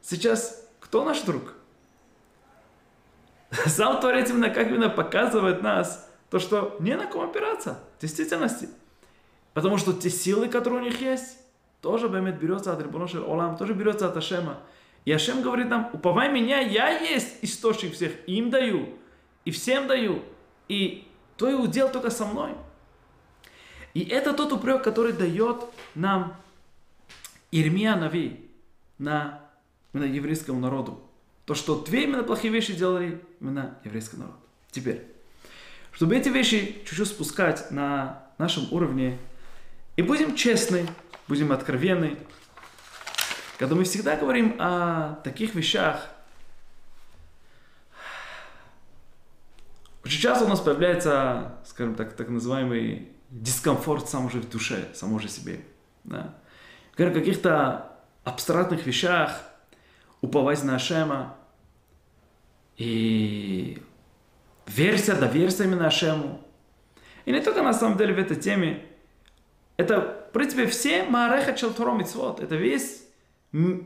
[0.01, 1.53] Сейчас кто наш друг?
[3.65, 8.69] Сам Творец именно как именно показывает нас, то, что не на ком опираться в действительности.
[9.53, 11.37] Потому что те силы, которые у них есть,
[11.85, 14.57] тоже Бемет берется от Рибоношер Олам, тоже берется от Ашема.
[15.05, 18.97] И Ашем говорит нам, уповай меня, я есть источник всех, им даю,
[19.45, 20.23] и всем даю,
[20.67, 22.53] и твой удел только со мной.
[23.93, 26.35] И это тот упрек, который дает нам
[27.51, 28.49] Ирмия Нави
[28.97, 29.43] на
[29.93, 30.99] именно еврейскому народу.
[31.45, 34.33] То, что две именно плохие вещи делали именно еврейский народ.
[34.71, 35.05] Теперь,
[35.91, 39.19] чтобы эти вещи чуть-чуть спускать на нашем уровне,
[39.97, 40.87] и будем честны,
[41.27, 42.17] будем откровенны,
[43.57, 46.09] когда мы всегда говорим о таких вещах,
[50.03, 55.19] очень часто у нас появляется, скажем так, так называемый дискомфорт сам уже в душе, само
[55.19, 55.61] же себе.
[56.03, 56.35] Да?
[56.95, 57.91] Говорим о каких-то
[58.23, 59.41] абстрактных вещах,
[60.21, 61.37] уповать на Ашема,
[62.77, 63.81] и
[64.67, 66.41] версия, доверься именно Ашему.
[67.25, 68.85] И не только на самом деле в этой теме,
[69.77, 73.03] это, принципе, все Маареха Челтором это весь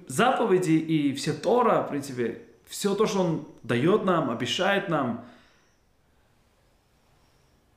[0.07, 5.25] заповеди и все Тора, в принципе, все то, что Он дает нам, обещает нам,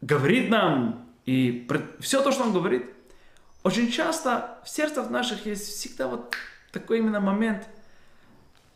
[0.01, 1.69] говорит нам, и
[2.01, 2.91] все то, что Он говорит,
[3.63, 6.35] очень часто в сердцах наших есть всегда вот
[6.73, 7.69] такой именно момент.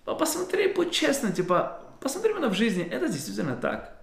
[0.05, 3.97] Посмотри, будь честным, типа, посмотри именно в жизни, это действительно так.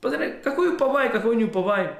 [0.00, 1.98] Посмотри, какой уповай, какой не уповай.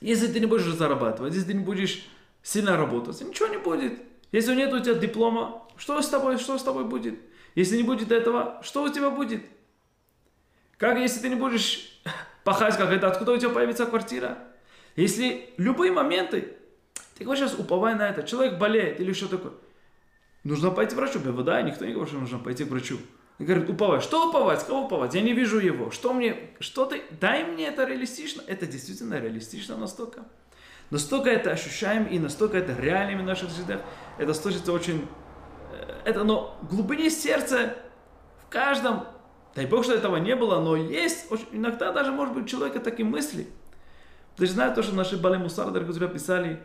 [0.00, 2.06] Если ты не будешь зарабатывать, если ты не будешь
[2.42, 4.00] сильно работать, ничего не будет.
[4.32, 7.18] Если нет у тебя диплома, что с тобой, что с тобой будет?
[7.54, 9.42] Если не будет этого, что у тебя будет?
[10.78, 12.00] Как если ты не будешь
[12.44, 14.38] пахать как это, откуда у тебя появится квартира?
[14.96, 16.56] Если любые моменты,
[17.16, 19.52] ты говоришь сейчас уповай на это, человек болеет или что такое,
[20.44, 21.18] нужно пойти к врачу.
[21.18, 22.98] Да, никто не говорит, что нужно пойти к врачу.
[23.40, 24.00] И говорит, уповай.
[24.00, 24.62] Что уповать?
[24.66, 25.14] Кого уповать?
[25.14, 25.90] Я не вижу его.
[25.90, 26.50] Что мне?
[26.60, 27.02] Что ты?
[27.18, 28.42] Дай мне это реалистично.
[28.46, 30.24] Это действительно реалистично настолько.
[30.90, 33.80] Настолько это ощущаем и настолько это реально в наших жизнях.
[34.18, 35.08] Это слышится очень...
[35.72, 37.76] Э, это, но в глубине сердца,
[38.44, 39.06] в каждом,
[39.54, 42.78] дай Бог, что этого не было, но есть, очень, иногда даже, может быть, у человека
[42.78, 43.46] такие мысли.
[44.36, 46.62] Ты же знаешь то, что наши Бали Мусар, дорогие друзья, писали,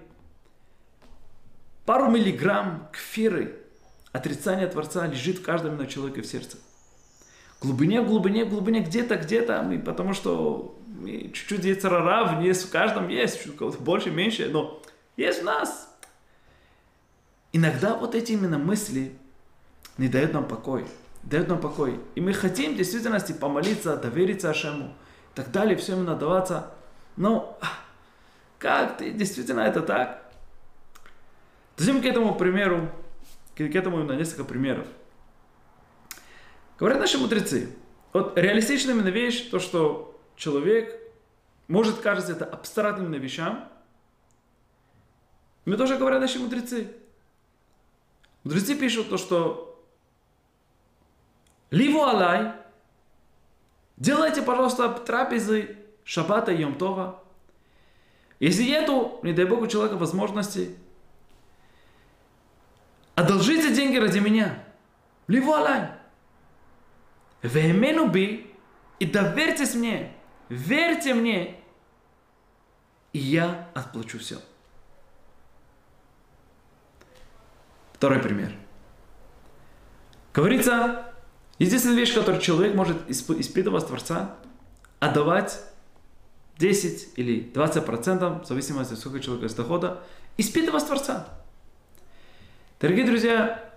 [1.85, 3.64] пару миллиграмм кфиры,
[4.15, 6.58] отрицания Творца лежит в каждом именно человеке в сердце.
[7.60, 13.43] В глубине, в глубине, глубине, где-то, где-то, потому что чуть-чуть яйцерара есть в каждом есть,
[13.43, 14.82] чуть кого-то больше, меньше, но
[15.17, 15.89] есть в нас.
[17.54, 19.13] Иногда вот эти именно мысли
[19.97, 20.86] не дают нам покой,
[21.23, 21.99] дают нам покой.
[22.15, 24.93] И мы хотим в действительности помолиться, довериться Ашему,
[25.34, 26.71] и так далее, все именно даваться.
[27.17, 27.58] Но
[28.60, 30.21] как ты, действительно это так?
[31.78, 32.89] Дадим к этому примеру,
[33.55, 34.87] к этому на несколько примеров.
[36.77, 37.69] Говорят наши мудрецы,
[38.11, 40.99] вот реалистичная именно вещь, то, что человек
[41.67, 43.69] может кажется это абстрактным вещам.
[45.65, 46.91] Мне тоже говорят наши мудрецы.
[48.43, 49.83] Мудрецы пишут то, что
[51.71, 52.53] Ливу Алай,
[53.97, 57.23] делайте, пожалуйста, трапезы Шабата и Йомтова.
[58.39, 60.75] Если нету, не дай Бог, у человека возможности,
[63.15, 64.63] одолжите деньги ради меня.
[65.28, 65.89] Ливу Алай.
[67.41, 68.54] Веемену би
[68.99, 70.13] и доверьтесь мне.
[70.49, 71.60] Верьте мне,
[73.13, 74.39] и я отплачу все.
[77.93, 78.51] Второй пример.
[80.34, 81.13] Говорится,
[81.58, 84.36] единственная вещь, которую человек может испытывать от Творца,
[84.99, 85.62] отдавать
[86.58, 90.04] 10 или 20 процентов, в зависимости от сколько человека есть дохода,
[90.38, 91.39] испытывать Творца.
[92.79, 93.73] Дорогие друзья,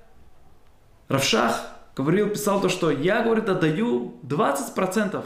[1.08, 5.24] Равшах говорил, писал то, что я, говорит, отдаю 20 процентов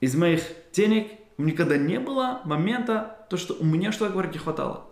[0.00, 0.42] из моих
[0.72, 4.86] денег никогда не было момента, то, что у меня что говорить не хватало.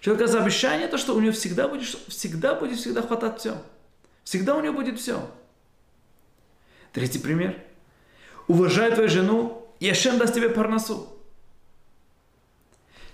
[0.00, 3.56] Человека за обещание, то, что у него всегда будет, всегда будет всегда хватать все.
[4.24, 5.30] Всегда у него будет все.
[6.92, 7.62] Третий пример.
[8.48, 11.08] Уважай твою жену, и Ашем даст тебе парносу.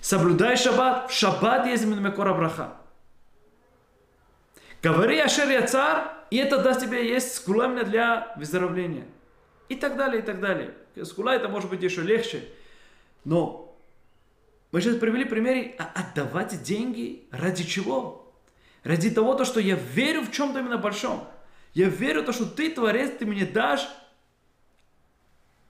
[0.00, 1.10] Соблюдай шаббат.
[1.10, 2.79] В шаббат есть Мекора Браха.
[4.82, 9.06] Говори Ашер я царь, и это даст тебе есть скуламня для выздоровления.
[9.68, 10.74] И так далее, и так далее.
[11.04, 12.42] Скула это может быть еще легче.
[13.24, 13.76] Но
[14.72, 18.32] мы сейчас привели примеры, а отдавать деньги ради чего?
[18.82, 21.28] Ради того, то, что я верю в чем-то именно большом.
[21.74, 23.86] Я верю в то, что ты, Творец, ты мне дашь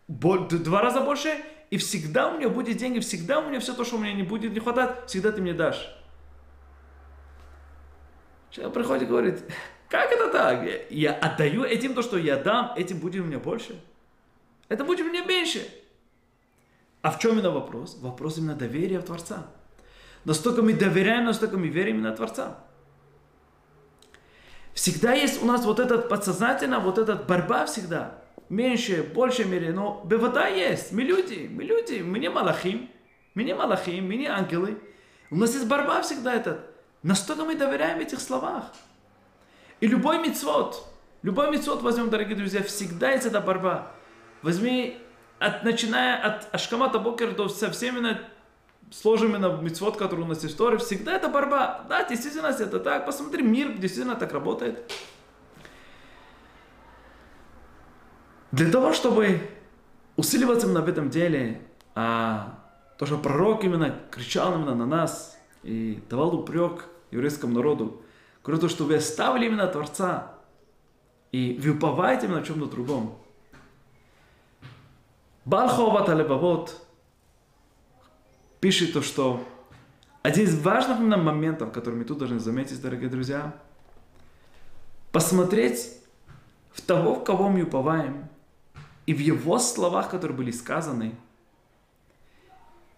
[0.09, 1.35] два раза больше,
[1.71, 4.23] и всегда у меня будет деньги, всегда у меня все то, что у меня не
[4.23, 5.89] будет не хватать, всегда ты мне дашь.
[8.51, 9.45] Человек приходит и говорит,
[9.89, 10.69] как это так?
[10.91, 13.81] Я, отдаю этим то, что я дам, этим будет у меня больше.
[14.69, 15.67] Это будет мне меньше.
[17.03, 17.99] А в чем именно вопрос?
[18.01, 19.47] Вопрос именно доверия в Творца.
[20.25, 22.59] Настолько мы доверяем, настолько мы верим именно Творца.
[24.75, 28.23] Всегда есть у нас вот этот подсознательно, вот этот борьба всегда.
[28.49, 30.93] Меньше, больше мере, но вода есть.
[30.93, 32.91] Мы люди, мы люди, мы не малахим.
[33.35, 34.79] Мы не малахим, мы не ангелы.
[35.31, 36.70] У нас есть борьба всегда этот.
[37.03, 38.65] Настолько мы доверяем в этих словах.
[39.81, 40.87] И любой мицвод,
[41.23, 43.91] любой мицвод возьмем, дорогие друзья, всегда есть эта борьба.
[44.43, 44.99] Возьми,
[45.39, 48.21] от, начиная от Ашкамата Бокер до со всеми на,
[48.91, 51.87] сложными на митцвот, который у нас есть в всегда это борьба.
[51.89, 53.07] Да, действительно, это так.
[53.07, 54.93] Посмотри, мир действительно так работает.
[58.53, 59.41] Для того, чтобы
[60.17, 61.63] усиливаться именно в этом деле,
[61.95, 62.59] а
[62.99, 68.03] то, что пророк именно кричал именно на нас и давал упрек еврейскому народу,
[68.43, 70.35] говорит то, что вы оставили именно Творца
[71.33, 73.17] и вы уповаете на чем-то другом.
[75.45, 76.81] Балховат Алебавот
[78.61, 79.45] пишет то, что
[80.23, 83.55] один из важных моментов, который мы тут должны заметить, дорогие друзья,
[85.13, 85.97] посмотреть
[86.73, 88.29] в того, в кого мы уповаем,
[89.07, 91.15] и в его словах, которые были сказаны,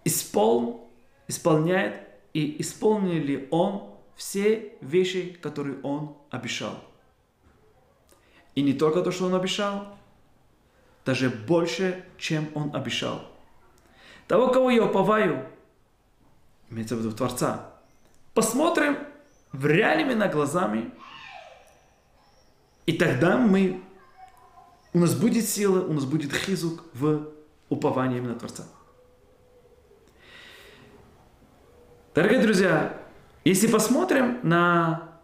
[0.04, 0.90] испол,
[1.28, 6.78] исполняет и исполнил ли он все вещи, которые он обещал.
[8.54, 9.96] И не только то, что он обещал,
[11.04, 13.22] даже больше, чем он обещал.
[14.28, 15.46] Того, кого я уповаю,
[16.70, 17.72] имеется в виду Творца,
[18.34, 18.98] посмотрим
[19.52, 20.92] в реальными на глазами,
[22.86, 23.82] и тогда мы,
[24.92, 27.28] у нас будет сила, у нас будет хизук в
[27.68, 28.64] уповании именно Творца.
[32.14, 32.94] Дорогие друзья,
[33.42, 35.14] если посмотрим на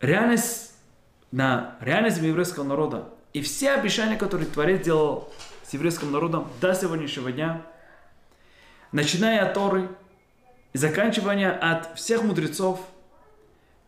[0.00, 0.74] реальность,
[1.32, 5.32] на реальность еврейского народа, и все обещания, которые Творец делал
[5.64, 7.62] с еврейским народом до сегодняшнего дня,
[8.92, 9.88] начиная от Торы
[10.72, 12.78] и заканчивая от всех мудрецов,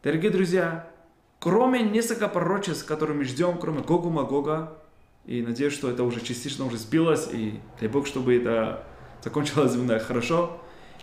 [0.02, 0.90] дорогие друзья,
[1.38, 4.78] кроме несколько пророчеств, которые мы ждем, кроме Гогу Магога,
[5.26, 8.82] и надеюсь, что это уже частично уже сбилось, и дай Бог, чтобы это
[9.22, 10.60] закончилось именно хорошо.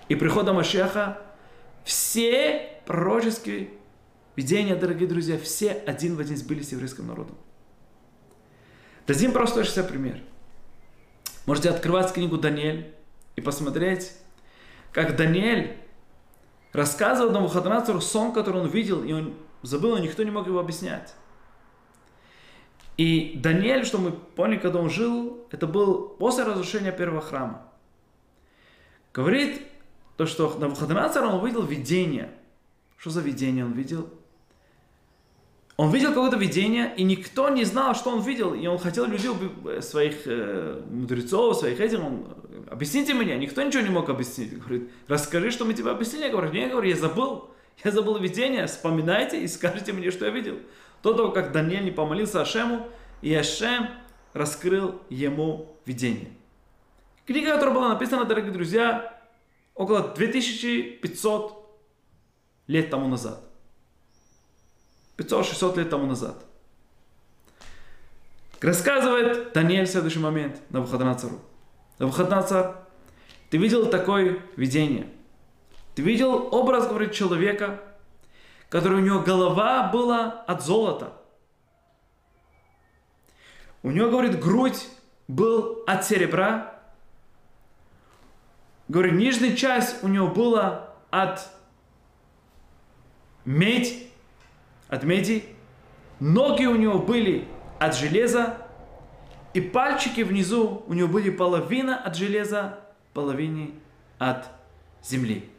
[0.09, 1.21] И приходом Машеха
[1.83, 3.69] все пророческие
[4.35, 7.35] видения, дорогие друзья, все один в один сбились с еврейским народом.
[9.07, 10.21] Дадим простой сейчас пример.
[11.45, 12.93] Можете открывать книгу Даниэль
[13.35, 14.13] и посмотреть,
[14.91, 15.77] как Даниэль
[16.71, 21.13] рассказывал Навуходоносору сон, который он видел, и он забыл, и никто не мог его объяснять.
[22.95, 27.67] И Даниэль, что мы поняли, когда он жил, это был после разрушения первого храма.
[29.13, 29.61] Говорит
[30.17, 32.31] то, что Навуходоносор он увидел видение.
[32.97, 34.09] Что за видение он видел?
[35.75, 38.53] он видел какое-то видение, и никто не знал, что он видел.
[38.53, 39.31] И он хотел людей,
[39.81, 42.27] своих э, мудрецов, своих этих, он,
[42.69, 44.57] объясните мне, никто ничего не мог объяснить.
[44.59, 46.25] Говорит, расскажи, что мы тебе объяснили.
[46.25, 47.49] Я говорю, не, я говорю, я забыл.
[47.83, 50.59] Я забыл видение, вспоминайте и скажите мне, что я видел.
[51.01, 52.87] До того, как Даниэль не помолился Ашему,
[53.23, 53.87] и Ашем
[54.33, 56.29] раскрыл ему видение.
[57.25, 59.12] Книга, которая была написана, дорогие друзья,
[59.75, 61.79] около 2500
[62.67, 63.43] лет тому назад.
[65.17, 66.43] 500-600 лет тому назад.
[68.61, 71.39] Рассказывает Даниэль в следующий момент на Навуходонацару.
[71.99, 72.87] Навуходонацар,
[73.49, 75.09] ты видел такое видение.
[75.95, 77.81] Ты видел образ, говорит, человека,
[78.69, 81.13] который у него голова была от золота.
[83.83, 84.87] У него, говорит, грудь
[85.27, 86.72] был от серебра.
[88.87, 91.49] Говорит, нижняя часть у него была от
[93.45, 94.07] медь
[94.93, 95.43] от меди,
[96.19, 97.47] ноги у него были
[97.79, 98.57] от железа,
[99.53, 102.79] и пальчики внизу у него были половина от железа,
[103.13, 103.71] половина
[104.19, 104.45] от
[105.03, 105.49] земли.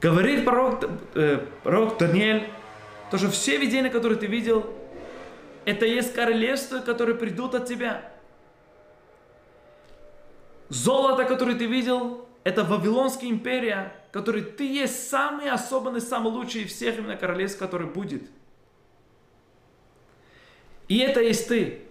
[0.00, 2.50] Говорит пророк, э, пророк Даниэль,
[3.10, 4.66] то, что все видения, которые ты видел,
[5.64, 8.10] это есть королевства, которые придут от тебя.
[10.74, 16.72] Золото, которое ты видел, это Вавилонская империя, который ты есть самый особенный, самый лучший из
[16.72, 18.28] всех именно королевств, который будет.
[20.88, 21.82] И это есть ты.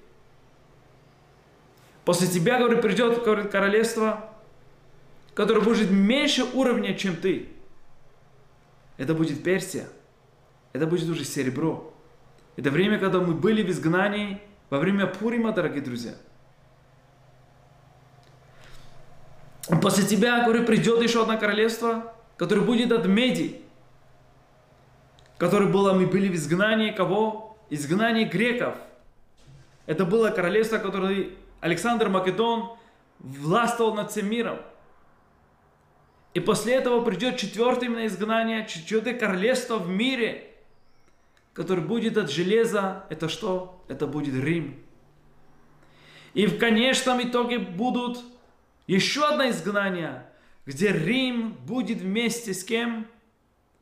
[2.03, 4.29] После тебя, говорит, придет говорит, королевство,
[5.33, 7.47] которое будет меньше уровня, чем ты.
[8.97, 9.87] Это будет Персия.
[10.73, 11.93] Это будет уже серебро.
[12.57, 16.15] Это время, когда мы были в изгнании, во время Пурима, дорогие друзья–
[19.81, 23.61] После тебя, говорю, придет еще одно королевство, которое будет от меди,
[25.37, 27.57] которое было, мы были в изгнании кого?
[27.69, 28.75] Изгнании греков.
[29.85, 31.29] Это было королевство, которое
[31.61, 32.77] Александр Македон
[33.19, 34.59] властвовал над всем миром.
[36.33, 40.51] И после этого придет четвертое именно изгнание, четвертое королевство в мире,
[41.53, 43.05] которое будет от железа.
[43.09, 43.81] Это что?
[43.87, 44.75] Это будет Рим.
[46.33, 48.19] И в конечном итоге будут
[48.87, 50.25] еще одно изгнание,
[50.65, 53.07] где Рим будет вместе с кем?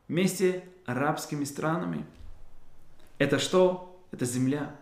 [0.08, 2.04] Вместе арабскими странами.
[3.18, 4.00] Это что?
[4.10, 4.74] Это земля.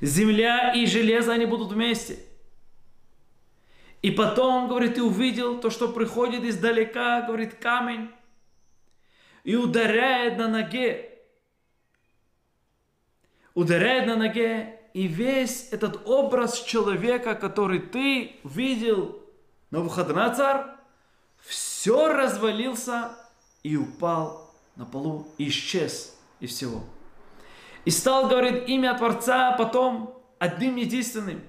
[0.00, 2.18] Земля и железо, они будут вместе.
[4.00, 8.10] И потом, говорит, ты увидел то, что приходит издалека, говорит, камень,
[9.42, 11.18] и ударяет на ноге.
[13.54, 19.17] Ударяет на ноге, и весь этот образ человека, который ты видел
[19.70, 20.78] Навуходонацар
[21.40, 23.10] все развалился
[23.62, 26.84] и упал на полу, и исчез из всего.
[27.84, 31.42] И стал, говорит, имя Творца потом одним единственным.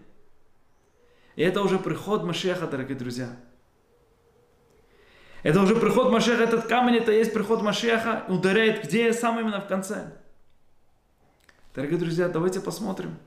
[1.36, 3.36] И это уже приход Машеха, дорогие друзья.
[5.44, 9.14] Это уже приход Машеха, этот камень, это есть приход Машеха, ударяет где?
[9.14, 10.12] Сам именно в конце.
[11.74, 13.18] Дорогие друзья, давайте посмотрим,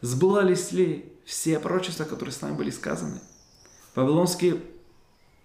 [0.00, 3.20] сбылались ли все пророчества, которые с нами были сказаны.
[3.94, 4.60] Вавилонские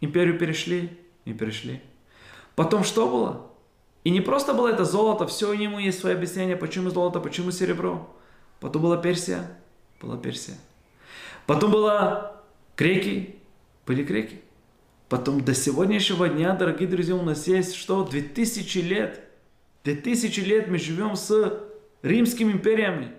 [0.01, 1.81] империю перешли и перешли.
[2.55, 3.51] Потом что было?
[4.03, 7.51] И не просто было это золото, все у него есть свое объяснение, почему золото, почему
[7.51, 8.07] серебро.
[8.59, 9.59] Потом была Персия,
[9.99, 10.55] была Персия.
[11.47, 12.41] Потом была
[12.77, 13.35] греки,
[13.85, 14.41] были греки.
[15.09, 18.03] Потом до сегодняшнего дня, дорогие друзья, у нас есть что?
[18.03, 19.23] 2000 лет.
[19.83, 21.61] 2000 лет мы живем с
[22.01, 23.11] римскими империями.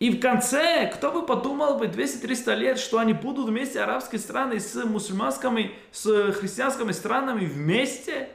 [0.00, 4.58] И в конце, кто бы подумал бы 200-300 лет, что они будут вместе арабские страны
[4.58, 8.30] с мусульманскими, с христианскими странами вместе?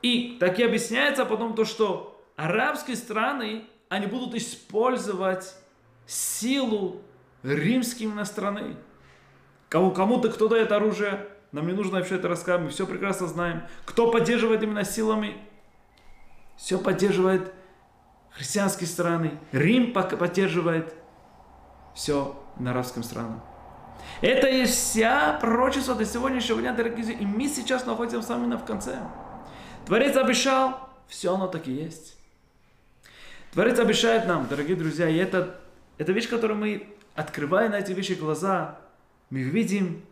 [0.00, 5.54] И так и объясняется потом то, что арабские страны, они будут использовать
[6.06, 7.02] силу
[7.42, 8.76] римскими на страны.
[9.68, 13.62] Кому, кому-то кто дает оружие, нам не нужно вообще это рассказывать, мы все прекрасно знаем.
[13.84, 15.36] Кто поддерживает именно силами?
[16.56, 17.52] Все поддерживает
[18.36, 20.94] христианские страны, Рим поддерживает
[21.94, 23.40] все на арабском странах.
[24.20, 28.64] Это и вся пророчество до сегодняшнего дня, дорогие друзья, и мы сейчас находимся именно в
[28.64, 28.98] конце.
[29.86, 32.16] Творец обещал, все оно так и есть.
[33.52, 35.58] Творец обещает нам, дорогие друзья, и это,
[35.96, 38.78] это вещь, которую мы, открывая на эти вещи глаза,
[39.30, 40.04] мы видим,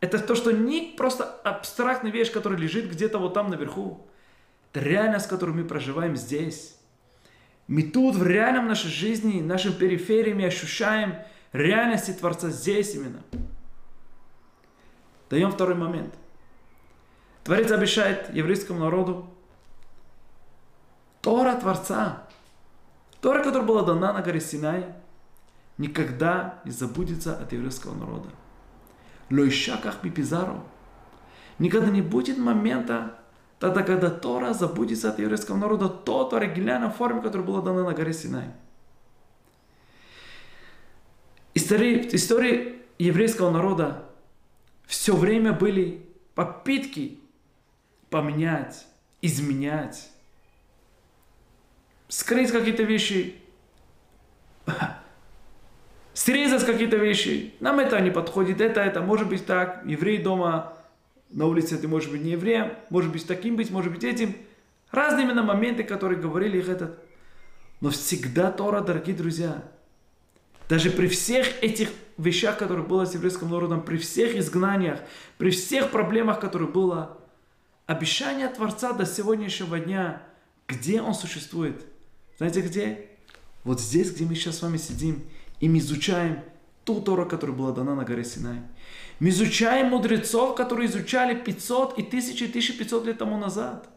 [0.00, 4.06] это то, что не просто абстрактная вещь, которая лежит где-то вот там наверху.
[4.72, 6.77] Это реальность, которую мы проживаем здесь.
[7.68, 11.16] Мы тут в реальном нашей жизни, нашим перифериями ощущаем
[11.52, 13.22] реальности Творца здесь именно.
[15.28, 16.14] Даем второй момент.
[17.44, 19.28] Творец обещает еврейскому народу
[21.20, 22.26] Тора Творца,
[23.20, 24.86] Тора, которая была дана на горе Синай,
[25.76, 28.30] никогда не забудется от еврейского народа.
[29.30, 30.64] Лойшаках Пипизару.
[31.58, 33.17] Никогда не будет момента,
[33.58, 38.12] тогда, когда Тора забудется от еврейского народа, тот оригинальной форме, которая была дана на горе
[38.12, 38.50] Синай.
[41.54, 44.04] Истории, истории еврейского народа
[44.86, 47.18] все время были попытки
[48.10, 48.86] поменять,
[49.22, 50.10] изменять,
[52.08, 53.34] скрыть какие-то вещи,
[56.14, 57.54] срезать какие-то вещи.
[57.60, 60.77] Нам это не подходит, это, это, может быть так, еврей дома,
[61.30, 64.34] на улице ты можешь быть не евреем, может быть таким быть, может быть этим.
[64.90, 66.98] Разные именно моменты, которые говорили их этот.
[67.80, 69.62] Но всегда Тора, дорогие друзья,
[70.68, 75.00] даже при всех этих вещах, которые было с еврейским народом, при всех изгнаниях,
[75.36, 77.18] при всех проблемах, которые было,
[77.86, 80.22] обещание Творца до сегодняшнего дня,
[80.66, 81.86] где он существует?
[82.36, 83.06] Знаете где?
[83.64, 85.24] Вот здесь, где мы сейчас с вами сидим,
[85.60, 86.40] и мы изучаем
[86.84, 88.60] ту Тору, которая была дана на горе Синай.
[89.20, 93.88] Мы изучаем мудрецов, которые изучали 500 и 1000 и 1500 лет тому назад.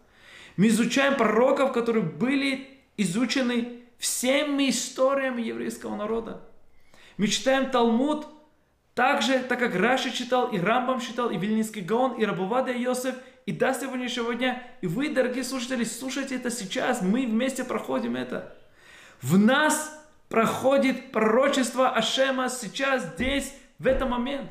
[0.58, 2.68] Мы изучаем пророков, которые были
[2.98, 6.42] изучены всеми историями еврейского народа.
[7.18, 8.28] Мы читаем Талмуд
[8.96, 13.16] так же, так как Раши читал, и Рамбам читал, и Вильнинский Гаон, и Рабувада Йосеф,
[13.46, 14.62] и до сегодняшнего дня.
[14.82, 17.02] И вы, дорогие слушатели, слушайте это сейчас.
[17.02, 18.56] Мы вместе проходим это.
[19.22, 19.98] В нас
[20.30, 24.50] проходит пророчество Ашема сейчас, здесь, в этот момент.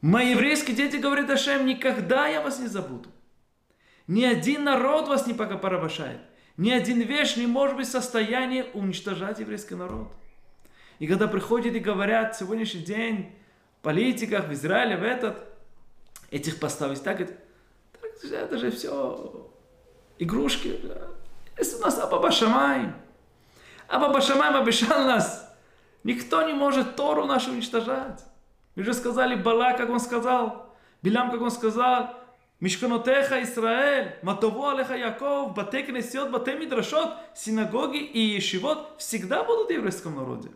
[0.00, 3.08] Мои еврейские дети говорят Ашем, никогда я вас не забуду.
[4.06, 6.20] Ни один народ вас не пока порабощает.
[6.56, 10.08] Ни один вещь не может быть в состоянии уничтожать еврейский народ.
[10.98, 13.32] И когда приходят и говорят, сегодняшний день
[13.78, 15.36] в политиках, в Израиле, в этот,
[16.30, 17.34] этих поставить так, это,
[18.32, 19.50] это же все
[20.18, 20.80] игрушки.
[21.56, 22.92] Если у нас Аба Шамай,
[23.88, 25.54] Аба Шамай обещал нас,
[26.04, 28.24] никто не может Тору нашу уничтожать.
[28.78, 30.72] Мы же сказали Бала, как он сказал,
[31.02, 32.14] Билам, как он сказал,
[32.60, 39.72] Мишканотеха Израиль, Матово Алеха Яков, Бате Кнесиот, Бате Мидрашот, синагоги и ешивот всегда будут в
[39.72, 40.50] еврейском народе.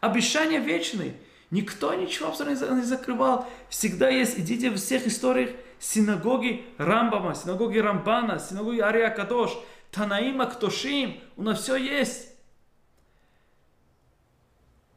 [0.00, 1.14] Обещания вечные.
[1.52, 3.46] Никто ничего абсолютно не закрывал.
[3.68, 9.56] Всегда есть, идите в всех историях, синагоги Рамбама, синагоги Рамбана, синагоги Ария Кадош,
[9.92, 12.35] Танаима Ктошим, у нас все есть.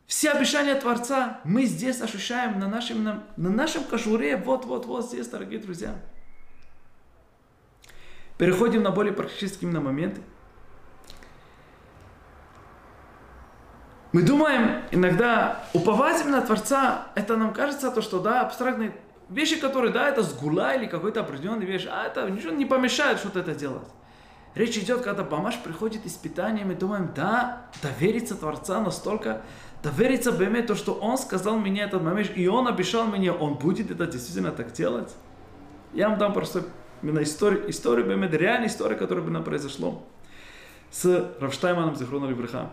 [0.10, 5.60] Все обещания Творца мы здесь ощущаем на нашем, на, на нашем кожуре, вот-вот-вот здесь, дорогие
[5.60, 5.94] друзья.
[8.40, 10.20] Переходим на более практические на моменты.
[14.12, 18.96] Мы думаем иногда, уповать на Творца, это нам кажется то, что да, абстрактные
[19.30, 23.42] вещи, которые, да, это сгула или какой-то определенный вещь, а это ничего не помешает что-то
[23.42, 23.88] это делать.
[24.56, 29.44] Речь идет, когда Бамаш приходит испытание, мы думаем, да, довериться Творца настолько,
[29.84, 33.92] довериться Беме, то, что Он сказал мне этот момент, и Он обещал мне, Он будет
[33.92, 35.14] это действительно так делать.
[35.94, 36.64] Я вам дам просто
[37.02, 40.04] именно историю, историю Бемед, реальную историю, которая бы нам произошло
[40.92, 42.72] с Равштайманом Зихрона Левреха.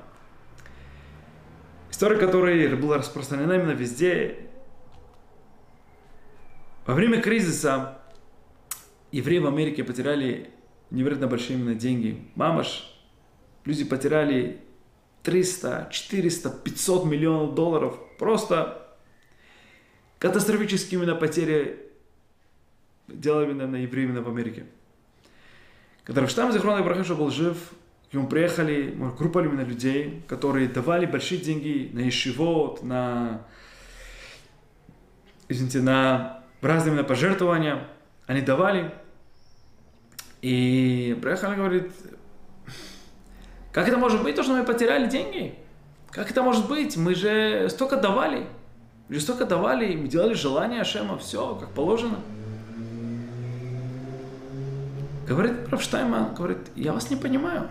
[1.90, 4.50] История, которая была распространена именно везде.
[6.86, 7.98] Во время кризиса
[9.12, 10.50] евреи в Америке потеряли
[10.90, 12.30] невероятно большие именно деньги.
[12.34, 12.92] Мамаш,
[13.64, 14.60] люди потеряли
[15.26, 17.98] 300, 400, 500 миллионов долларов.
[18.16, 18.96] Просто
[20.20, 21.90] катастрофические именно потери
[23.08, 24.66] делали именно на евреи именно в Америке.
[26.04, 27.58] Когда Раштам Захрон Ибрахиша был жив,
[28.08, 33.44] к нему приехали группа именно людей, которые давали большие деньги на ешивот, на,
[35.48, 37.88] извините, на разные именно пожертвования.
[38.28, 38.94] Они давали.
[40.40, 41.90] И приехали говорит,
[43.76, 45.54] как это может быть, то, что мы потеряли деньги?
[46.10, 46.96] Как это может быть?
[46.96, 48.46] Мы же столько давали.
[49.10, 52.20] Мы же столько давали, мы делали желание Ашема, все, как положено.
[55.28, 57.68] Говорит Рафштайман, говорит, я вас не понимаю.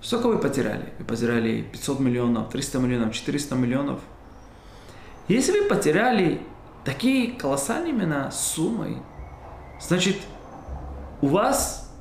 [0.00, 0.90] Сколько вы потеряли?
[0.98, 4.00] Вы потеряли 500 миллионов, 300 миллионов, 400 миллионов.
[5.28, 6.40] Если вы потеряли
[6.86, 9.02] такие колоссальные именно суммы,
[9.78, 10.16] значит,
[11.20, 11.94] у вас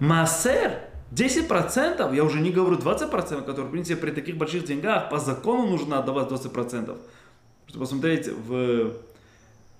[0.00, 0.83] массер
[1.14, 5.66] 10%, я уже не говорю 20%, которые, в принципе, при таких больших деньгах по закону
[5.66, 6.98] нужно отдавать 20%.
[7.66, 8.94] Что посмотреть в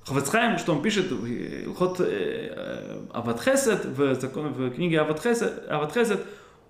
[0.07, 6.21] Хавецхайм, что он пишет в Ход э, Аватхесет, в, закон, в книге Аватхесет, Аватхесет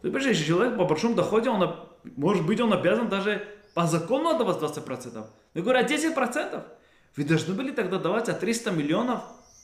[0.05, 1.77] ты понимаешь, человек по большому доходе, он,
[2.17, 3.43] может быть, он обязан даже
[3.73, 5.25] по закону отдавать 20%.
[5.55, 6.63] Я говорю, а 10%?
[7.17, 9.23] Вы должны были тогда давать от 300 миллионов,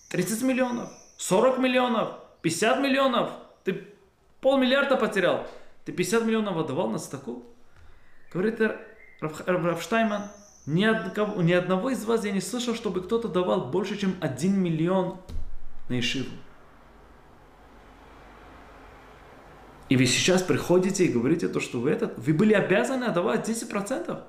[0.08, 0.88] 30 миллионов,
[1.18, 3.30] 40 миллионов, 50 миллионов,
[3.64, 3.84] ты
[4.40, 5.46] полмиллиарда потерял,
[5.84, 7.44] ты 50 миллионов отдавал на стаку?
[8.32, 8.60] Говорит
[9.20, 10.30] Рафштайман,
[10.66, 14.58] ни, одного, ни одного из вас я не слышал, чтобы кто-то давал больше, чем 1
[14.58, 15.18] миллион
[15.88, 16.30] на Ишиву.
[19.88, 24.22] И вы сейчас приходите и говорите то, что вы этот, вы были обязаны отдавать 10%.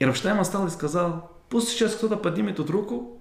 [0.00, 3.20] И Рафштайм остал и сказал, пусть сейчас кто-то поднимет тут руку,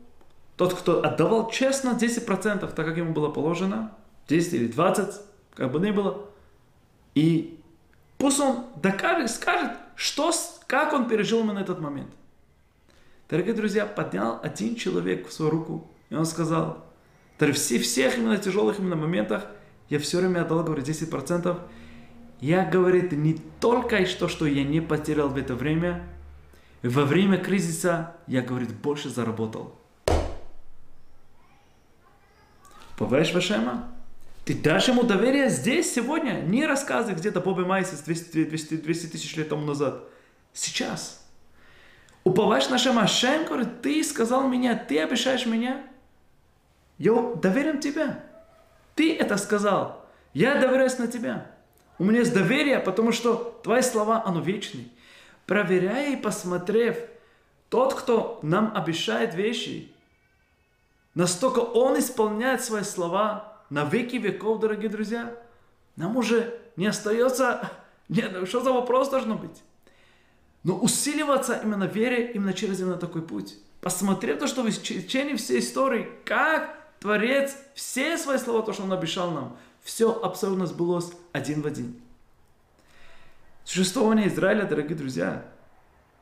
[0.56, 3.96] тот, кто отдавал честно 10%, так как ему было положено,
[4.28, 5.22] 10 или 20,
[5.56, 6.26] как бы ни было,
[7.16, 7.60] и
[8.18, 10.32] пусть он докажет, скажет, что,
[10.68, 12.12] как он пережил именно этот момент.
[13.30, 16.86] Дорогие друзья, поднял один человек в свою руку, и он сказал,
[17.38, 19.48] при всех именно тяжелых именно моментах,
[19.90, 21.60] я все время отдал, говорит, 10%.
[22.40, 26.08] Я, говорит, не только то, что я не потерял в это время,
[26.84, 29.76] во время кризиса я, говорит, больше заработал.
[32.98, 33.97] Поверишь Вашема?
[34.48, 39.36] Ты дашь ему доверие здесь, сегодня, не рассказы где-то Бобби Майсис 200, 200, 200 тысяч
[39.36, 40.06] лет тому назад.
[40.54, 41.22] Сейчас.
[42.24, 45.86] Уповаешь на Шема Шем, говорит, ты сказал меня, ты обещаешь меня.
[46.98, 48.24] Я доверен тебе.
[48.96, 50.06] Ты это сказал.
[50.34, 51.52] Я доверяюсь на тебя.
[52.00, 54.86] У меня есть доверие, потому что твои слова, оно вечное.
[55.46, 56.98] Проверяя и посмотрев,
[57.68, 59.92] тот, кто нам обещает вещи,
[61.16, 65.36] настолько он исполняет свои слова на веки веков, дорогие друзья,
[65.96, 67.72] нам уже не остается,
[68.10, 69.64] нет, ну что за вопрос должно быть?
[70.64, 73.58] Но усиливаться именно вере, именно через именно такой путь.
[73.82, 78.92] Посмотрев то, что в течение всей истории, как Творец, все свои слова, то, что Он
[78.92, 81.96] обещал нам, все абсолютно сбылось один в один.
[83.64, 85.46] Существование Израиля, дорогие друзья,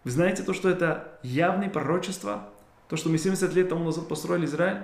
[0.04, 2.50] вы знаете то, что это явное пророчество,
[2.90, 4.84] то, что мы 70 лет тому назад построили Израиль.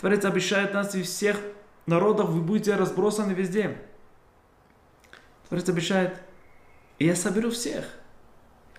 [0.00, 1.38] Творец обещает нас и всех
[1.86, 3.76] народов, вы будете разбросаны везде.
[5.48, 6.14] Творец обещает,
[6.98, 7.84] и я соберу всех.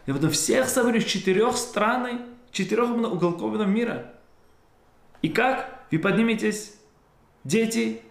[0.05, 2.21] Я буду всех соберу из четырех стран,
[2.51, 4.13] четырех уголков мира.
[5.21, 5.81] И как?
[5.91, 6.75] вы подниметесь,
[7.43, 8.01] дети,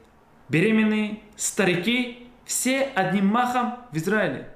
[0.49, 4.53] беременные, старики, все одним махом в Израиле.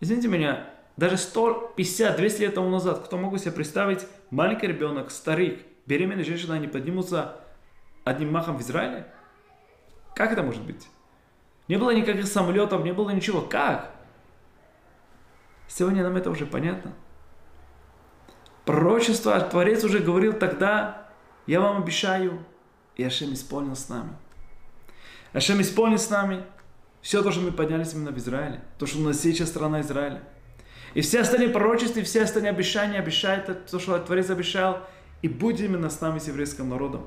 [0.00, 5.60] Извините меня, даже 150, 200 лет тому назад, кто мог себе представить, маленький ребенок, старик,
[5.86, 7.36] беременная женщина, они поднимутся
[8.04, 9.06] одним махом в Израиле?
[10.16, 10.88] Как это может быть?
[11.68, 13.42] Не было никаких самолетов, не было ничего.
[13.42, 13.94] Как?
[15.68, 16.94] Сегодня нам это уже понятно.
[18.64, 21.10] Пророчество, Творец уже говорил тогда,
[21.46, 22.42] я вам обещаю,
[22.96, 24.16] и Ашем исполнил с нами.
[25.34, 26.46] Ашем исполнил с нами
[27.02, 30.22] все то, что мы поднялись именно в Израиле, то, что у нас сейчас страна Израиля.
[30.94, 34.80] И все остальные пророчества, и все остальные обещания обещают то, что Творец обещал,
[35.20, 37.06] и будет именно с нами, с еврейским народом.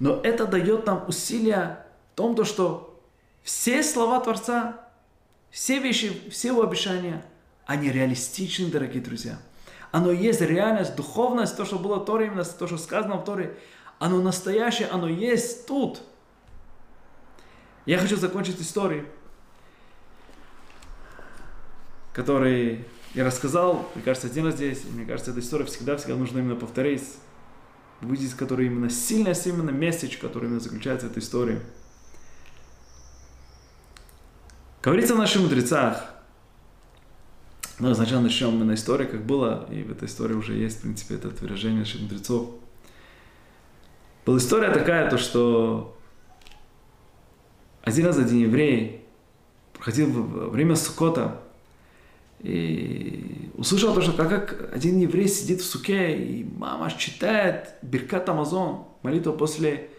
[0.00, 3.00] Но это дает нам усилия в том, то, что
[3.42, 4.80] все слова Творца,
[5.50, 7.24] все вещи, все его обещания,
[7.66, 9.38] они реалистичны, дорогие друзья–
[9.90, 13.56] оно есть реальность, духовность, то, что было в Торе, именно то, что сказано в Торе,
[13.98, 16.02] оно настоящее, оно есть тут.
[17.86, 19.04] Я хочу закончить историей,
[22.12, 22.84] который
[23.14, 27.04] я рассказал, мне кажется, один раз здесь, мне кажется, эта история всегда-всегда нужно именно повторить,
[28.00, 31.60] выйдет, который именно сильно, именно месседж, который именно заключается в этой истории.
[34.82, 36.14] Говорится в наших мудрецах,
[37.78, 40.82] но сначала начнем мы на истории, как было, и в этой истории уже есть, в
[40.82, 42.50] принципе, это выражение наших мудрецов.
[44.24, 45.96] Была история такая, то что
[47.82, 49.06] один раз один еврей
[49.72, 50.10] проходил
[50.50, 51.40] время Сукота
[52.40, 58.84] и услышал то, что как, один еврей сидит в суке, и мама читает Биркат Амазон,
[59.02, 59.90] молитву после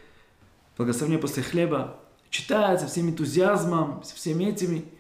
[0.78, 4.86] благословения после хлеба, читает со всем энтузиазмом, со всеми этими–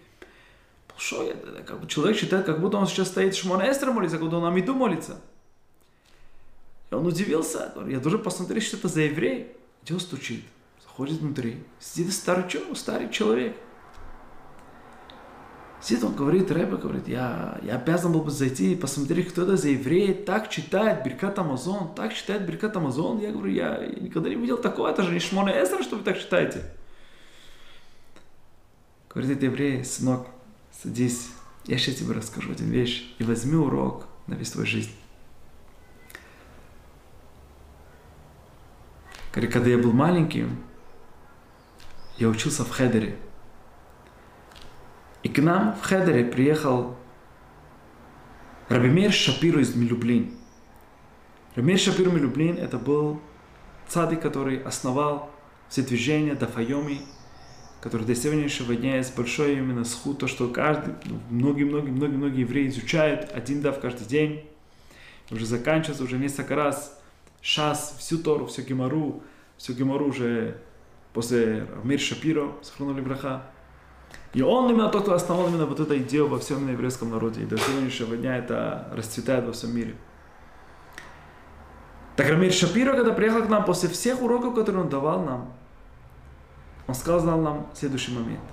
[0.99, 1.33] что я,
[1.63, 4.45] как бы человек считает, как будто он сейчас стоит Шмона Эстра молится, как будто он
[4.45, 5.21] Амиду молится.
[6.91, 9.47] И он удивился, я должен посмотреть, что это за еврей.
[9.83, 10.43] Где он стучит?
[10.81, 11.63] Заходит внутри.
[11.79, 13.55] Сидит старый, старый человек.
[15.81, 19.55] Сидит он, говорит, Рэбе, говорит, я, я обязан был бы зайти и посмотреть, кто это
[19.55, 23.19] за еврей, так читает Беркат Амазон, так читает Беркат Амазон.
[23.19, 26.19] Я говорю, я, никогда не видел такого, это же не Шмона Эстра, что вы так
[26.19, 26.63] читаете.
[29.09, 30.27] Говорит, это еврей, сынок,
[30.83, 31.29] садись,
[31.65, 34.91] я сейчас тебе расскажу один вещь, и возьми урок на весь твою жизнь.
[39.31, 40.61] Когда я был маленьким,
[42.17, 43.17] я учился в Хедере.
[45.23, 46.95] И к нам в Хедере приехал
[48.69, 50.31] Рабимир Шапиру из Милюблин.
[51.55, 53.19] Рабимир Шапиру Милюблин это был
[53.87, 55.31] цадик, который основал
[55.67, 57.01] все движения Дафайоми,
[57.81, 60.93] который до сегодняшнего дня есть большой именно схуд, то, что каждый,
[61.29, 64.45] многие-многие-многие-многие евреи изучают один дав каждый день,
[65.31, 66.99] уже заканчивается уже несколько раз,
[67.41, 69.21] шас, всю Тору, всю Гемару,
[69.57, 70.57] всю Гемару уже
[71.13, 73.43] после Мир Шапиро, сохранули браха.
[74.33, 77.41] И он именно тот, кто основал именно вот эту идею во всем еврейском народе.
[77.41, 79.95] И до сегодняшнего дня это расцветает во всем мире.
[82.15, 85.53] Так Рамир Шапиро, когда приехал к нам после всех уроков, которые он давал нам,
[86.87, 88.43] он сказал нам следующий момент.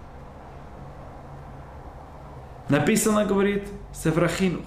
[2.68, 4.64] Написано, говорит, Севрахинух.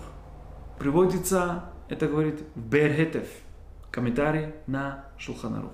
[0.77, 3.27] Приводится, это говорит, Берхетев.
[3.91, 5.73] Комментарий на Шулханарух.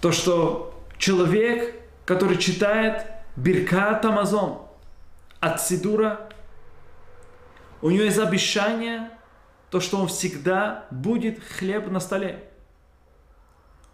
[0.00, 0.73] То, что
[1.04, 1.74] человек,
[2.06, 4.62] который читает Биркат Амазон
[5.38, 6.30] от Сидура,
[7.82, 9.10] у него есть обещание,
[9.68, 12.48] то, что он всегда будет хлеб на столе.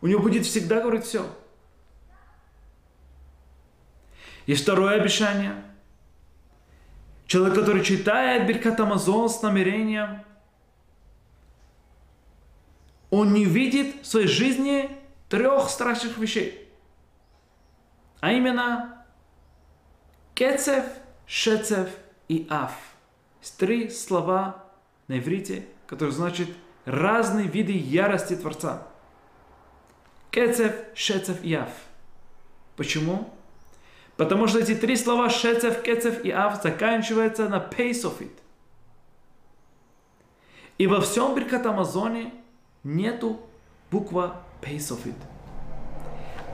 [0.00, 1.26] У него будет всегда, говорит, все.
[4.46, 5.64] Есть второе обещание.
[7.26, 10.22] Человек, который читает Биркат Амазон с намерением,
[13.10, 14.88] он не видит в своей жизни
[15.28, 16.59] трех страшных вещей.
[18.20, 19.04] А именно
[20.34, 20.84] Кецев,
[21.26, 21.88] Шецев
[22.28, 22.72] и Аф.
[23.40, 24.64] Есть три слова
[25.08, 26.48] на иврите, которые значат
[26.84, 28.86] разные виды ярости Творца.
[30.30, 31.70] קצף, שצף и אף.
[32.76, 33.32] Почему?
[34.16, 38.32] Потому что эти три слова שצף, קצף и אף заканчиваются на פא סופית.
[40.78, 42.32] И во всем ברכת המזון
[42.84, 43.40] нету
[43.90, 45.16] буква פא סופית.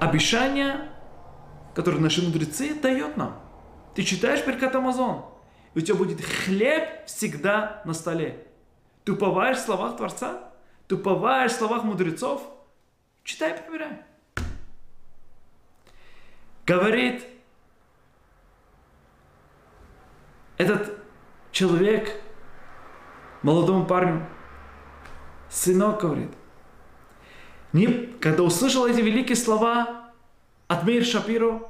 [0.00, 0.88] Обещание,
[1.76, 3.40] которое наши мудрецы дают нам.
[3.94, 5.26] Ты читаешь Беркат Амазон,
[5.74, 8.48] и у тебя будет хлеб всегда на столе.
[9.04, 10.50] Ты уповаешь в словах Творца?
[10.88, 12.42] Ты уповаешь в словах мудрецов–
[13.26, 14.04] Читай, проверяй.
[16.64, 17.26] Говорит
[20.58, 20.96] этот
[21.50, 22.20] человек
[23.42, 24.24] молодому парню,
[25.50, 26.30] сынок говорит,
[27.72, 27.86] не,
[28.20, 30.05] когда услышал эти великие слова
[30.68, 31.62] от Мейр Шапиро,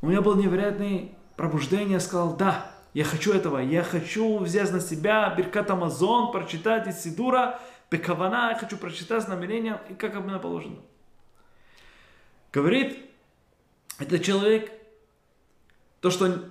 [0.00, 5.32] у меня было невероятное пробуждение, сказал, да, я хочу этого, я хочу взять на себя
[5.36, 7.60] Беркат Амазон, прочитать из Сидура,
[7.90, 10.76] Бекавана, я хочу прочитать с и как именно положено.
[12.52, 12.98] Говорит
[13.98, 14.72] этот человек,
[16.00, 16.50] то, что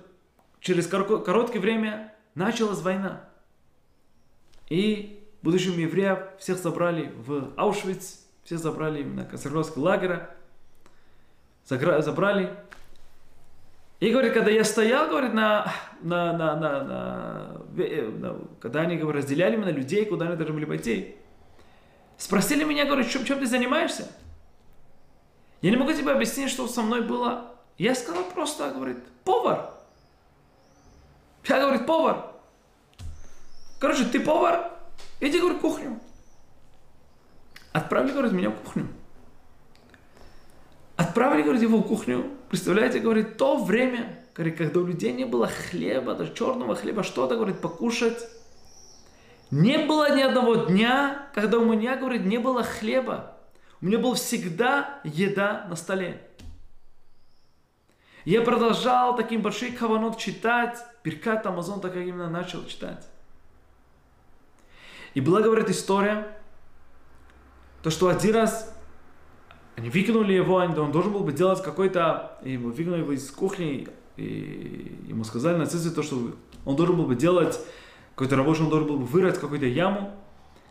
[0.60, 3.28] через короткое время началась война.
[4.68, 10.20] И будущим евреев всех забрали в Аушвиц, всех забрали на концентрационный лагерь,
[11.68, 12.54] забрали.
[14.00, 19.24] И говорит, когда я стоял, говорит, на, на, на, на, на, на когда они говорит,
[19.24, 21.16] разделяли меня людей, куда они должны были пойти,
[22.18, 24.10] Спросили меня, говорят, чем, чем ты занимаешься?
[25.62, 27.54] Я не могу тебе объяснить, что со мной было.
[27.78, 29.70] Я сказал просто, говорит, повар.
[31.44, 32.32] Я, говорит, повар.
[33.78, 34.72] Короче, ты повар,
[35.20, 36.00] иди, говорит, в кухню.
[37.72, 38.88] Отправили, говорит, меня в кухню.
[41.18, 42.30] Отправили, говорит, его в кухню.
[42.48, 47.34] Представляете, говорит, то время, говорит, когда у людей не было хлеба, даже черного хлеба, что-то,
[47.34, 48.24] говорит, покушать.
[49.50, 53.36] Не было ни одного дня, когда у меня, говорит, не было хлеба.
[53.80, 56.22] У меня была всегда еда на столе.
[58.24, 60.78] Я продолжал таким большим каванот читать.
[61.02, 63.04] Беркат Амазон так именно начал читать.
[65.14, 66.38] И была, говорит, история,
[67.82, 68.72] то, что один раз
[69.78, 75.04] они выкинули его, он должен был бы делать какой-то, и выкинули его из кухни, и
[75.06, 76.32] ему сказали нацисты то, что
[76.66, 77.60] он должен был бы делать
[78.16, 80.10] какой-то рабочий, он должен был вырыть какую-то яму,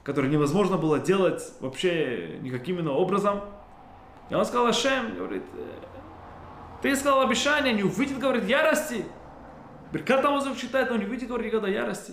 [0.04, 3.40] которую невозможно было делать вообще никаким иным образом.
[4.30, 5.86] И он сказал, Ашем, говорит, «Э,
[6.82, 9.06] ты сказал обещание, не увидит, говорит, ярости.
[9.94, 12.12] Беркат Амазов читает, но не увидит, говорит, никогда ярости.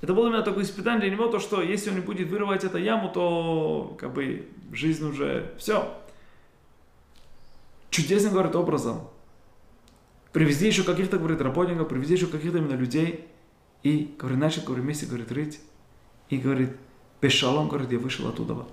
[0.00, 2.78] Это было именно такое испытание для него, то, что если он не будет вырывать эту
[2.78, 5.92] яму, то как бы жизнь уже все.
[7.90, 9.08] Чудесным, говорит, образом
[10.32, 13.26] привези еще каких-то, говорит, работников, привези еще каких-то именно людей.
[13.82, 15.60] И, говорит, начал, говорит, вместе, говорит, рыть.
[16.28, 16.76] И, говорит,
[17.20, 18.66] без шалом, говорит, я вышел оттуда.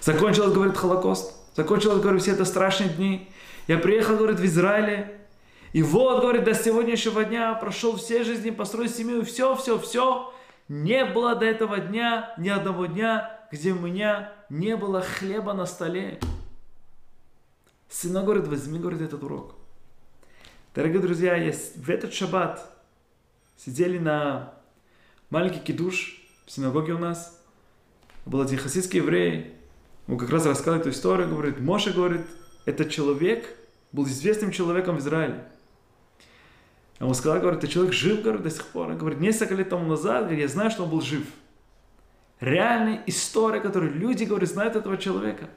[0.00, 1.34] Закончилось, говорит, Холокост.
[1.54, 3.28] Закончилось, говорит, все это страшные дни.
[3.66, 5.20] Я приехал, говорит, в Израиле.
[5.72, 10.32] И вот, говорит, до сегодняшнего дня прошел все жизни, построил семью, все, все, все.
[10.68, 15.66] Не было до этого дня, ни одного дня, где у меня не было хлеба на
[15.66, 16.18] столе.
[17.88, 19.54] Сына, говорит, возьми, говорит, этот урок.
[20.74, 22.68] Дорогие друзья, я в этот шаббат
[23.56, 24.54] сидели на
[25.30, 27.42] маленький кидуш в синагоге у нас.
[28.24, 29.54] Был один хасидский еврей,
[30.08, 32.26] он как раз рассказал эту историю, говорит, Моше говорит,
[32.64, 33.56] этот человек
[33.92, 35.44] был известным человеком в Израиле.
[36.98, 38.88] Он сказал, говорит, этот человек жив, говорит, до сих пор.
[38.88, 41.26] Он говорит, несколько лет тому назад, говорит, я знаю, что он был жив.
[42.40, 45.48] Реальная история, которую люди, говорят, знают этого человека.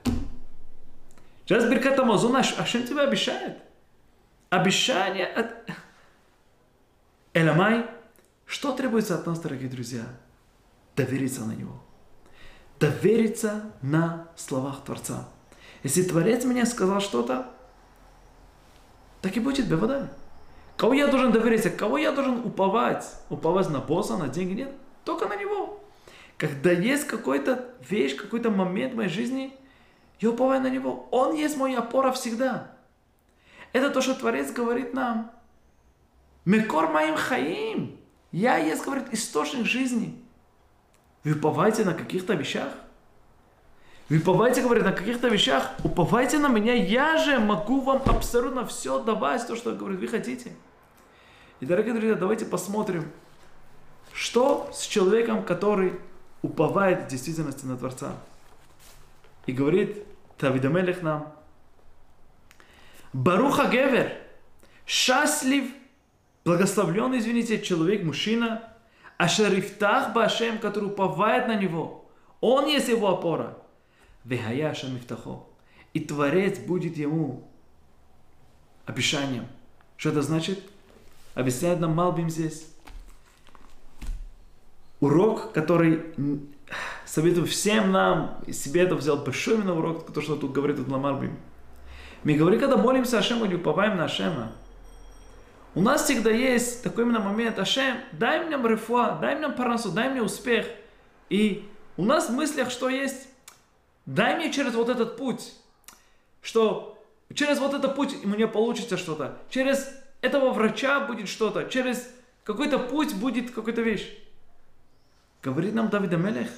[1.45, 3.57] Сейчас Беркат Амазона, Ашем тебя обещает.
[4.49, 5.55] Обещание от...
[7.33, 7.85] Эламай,
[8.45, 10.03] что требуется от нас, дорогие друзья?
[10.95, 11.81] Довериться на Него.
[12.79, 15.29] Довериться на словах Творца.
[15.83, 17.49] Если Творец мне сказал что-то,
[19.21, 20.03] так и будет беводай.
[20.79, 21.69] Кого я должен довериться?
[21.69, 23.05] Кого я должен уповать?
[23.29, 24.61] Уповать на босса, на деньги?
[24.61, 24.71] Нет,
[25.03, 25.83] только на него.
[26.37, 29.53] Когда есть какой-то вещь, какой-то момент в моей жизни,
[30.21, 31.09] я уповаю на него.
[31.11, 32.71] Он есть моя опора всегда.
[33.73, 35.31] Это то, что Творец говорит нам.
[36.45, 37.99] Мекор моим хаим.
[38.31, 40.23] Я есть, говорит, источник жизни.
[41.25, 42.71] Вы уповаете на каких-то вещах?
[44.07, 45.71] Вы уповаете, говорит, на каких-то вещах?
[45.83, 50.53] Уповайте на меня, я же могу вам абсолютно все давать, то, что, говорит, вы хотите.
[51.59, 53.11] И, дорогие друзья, давайте посмотрим,
[54.13, 55.99] что с человеком, который
[56.41, 58.15] уповает в действительности на Творца.
[59.45, 60.05] И говорит
[60.37, 61.33] Тавидамелех нам,
[63.11, 64.13] Баруха Гевер,
[64.87, 65.65] счастлив,
[66.45, 68.63] благословленный, извините, человек, мужчина,
[69.17, 72.09] а шарифтах Башем, который уповает на него.
[72.39, 73.57] Он есть его опора.
[74.23, 75.43] Вехая Шамифтахо.
[75.93, 77.43] И Творец будет ему
[78.85, 79.47] обещанием.
[79.97, 80.63] Что это значит?
[81.39, 82.67] Объясняет нам Малбим здесь.
[84.99, 86.03] Урок, который
[87.05, 90.89] советую всем нам, и себе это взял большой именно урок, то, что тут говорит тут
[90.89, 91.39] Ламарбим.
[92.25, 94.51] Мы говорим, когда молимся Ашему или уповаем на Ашема,
[95.75, 100.09] у нас всегда есть такой именно момент, Ашем, дай мне рефуа, дай мне парнасу, дай
[100.09, 100.65] мне успех.
[101.29, 103.29] И у нас в мыслях что есть?
[104.05, 105.53] Дай мне через вот этот путь,
[106.41, 107.01] что
[107.33, 112.09] через вот этот путь мне получится что-то, через этого врача будет что-то, через
[112.43, 114.09] какой-то путь будет какая-то вещь.
[115.41, 116.49] Говорит нам Давид Амелех,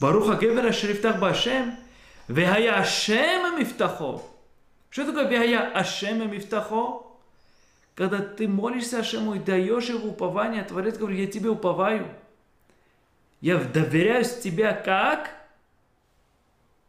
[0.00, 1.76] Баруха Гевера Шрифтах Башем,
[2.28, 4.22] Вехая Ашем Мифтахо.
[4.90, 7.06] Что такое Вехая Ашем Мифтахо?
[7.94, 12.06] Когда ты молишься Ашему и даешь его упование, Творец говорит, я тебе уповаю.
[13.40, 15.30] Я доверяюсь в тебя как?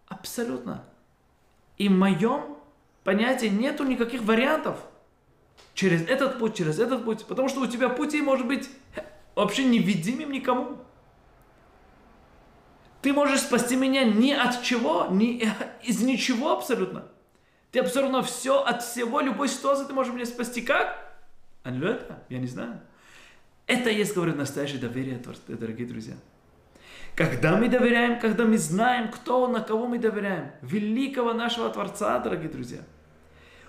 [0.07, 0.83] Абсолютно.
[1.77, 2.57] И в моем
[3.03, 4.79] понятии нету никаких вариантов.
[5.77, 7.23] Через этот путь, через этот путь.
[7.25, 8.67] Потому что у тебя пути может быть
[9.35, 10.79] вообще невидимым никому.
[13.03, 15.47] Ты можешь спасти меня ни от чего, ни
[15.83, 17.05] из ничего абсолютно.
[17.71, 20.63] Ты абсолютно все, от всего, любой ситуации ты можешь меня спасти.
[20.63, 20.97] Как?
[21.61, 22.23] А не это?
[22.29, 22.81] Я не знаю.
[23.67, 26.15] Это есть, говорит, настоящее доверие, дорогие друзья.
[27.15, 32.49] Когда мы доверяем, когда мы знаем, кто, на кого мы доверяем, великого нашего Творца, дорогие
[32.49, 32.79] друзья.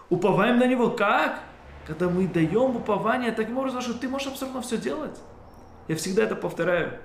[0.08, 1.42] Уповаем на Него как?
[1.88, 5.18] Когда мы даем упование таким образом, что ты можешь абсолютно все делать.
[5.88, 6.98] Я всегда это повторяю.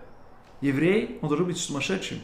[0.60, 2.20] Еврей, он должен быть сумасшедшим.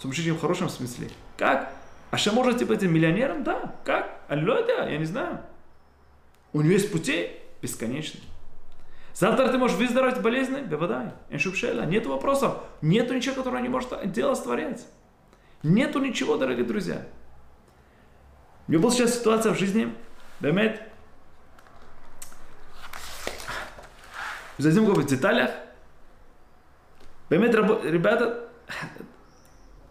[0.00, 1.08] Сумасшедшим в хорошем смысле.
[1.38, 1.72] Как?
[2.10, 3.44] А что можете быть миллионером?
[3.44, 3.76] Да.
[3.84, 4.22] Как?
[4.26, 5.38] Алло, да, я не знаю.
[6.52, 7.30] У него есть пути
[7.62, 8.24] бесконечные.
[9.14, 10.62] Завтра ты можешь выздороветь болезни?
[10.62, 11.12] Бевадай.
[11.30, 11.84] Эншупшеля.
[11.84, 12.58] Нет вопросов.
[12.82, 14.84] Нету ничего, которого не может делать Творец.
[15.62, 17.06] Нету ничего, дорогие друзья.
[18.66, 19.94] У меня была сейчас ситуация в жизни,
[20.40, 20.89] Бемет,
[24.62, 25.50] зайдем в деталях.
[27.28, 28.48] Бемет, ребята,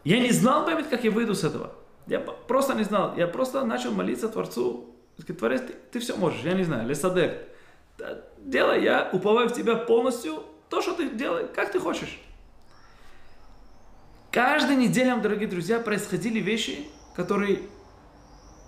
[0.04, 1.72] я не знал, Бемет, как я выйду с этого.
[2.08, 3.16] Я просто не знал.
[3.16, 4.96] Я просто начал молиться Творцу.
[5.38, 7.48] Творец, ты, ты все можешь, я не знаю, лесадек.
[8.38, 12.20] Делай, я уповаю в тебя полностью то, что ты делай, как ты хочешь.
[14.32, 17.62] Каждую неделю, дорогие друзья, происходили вещи, которые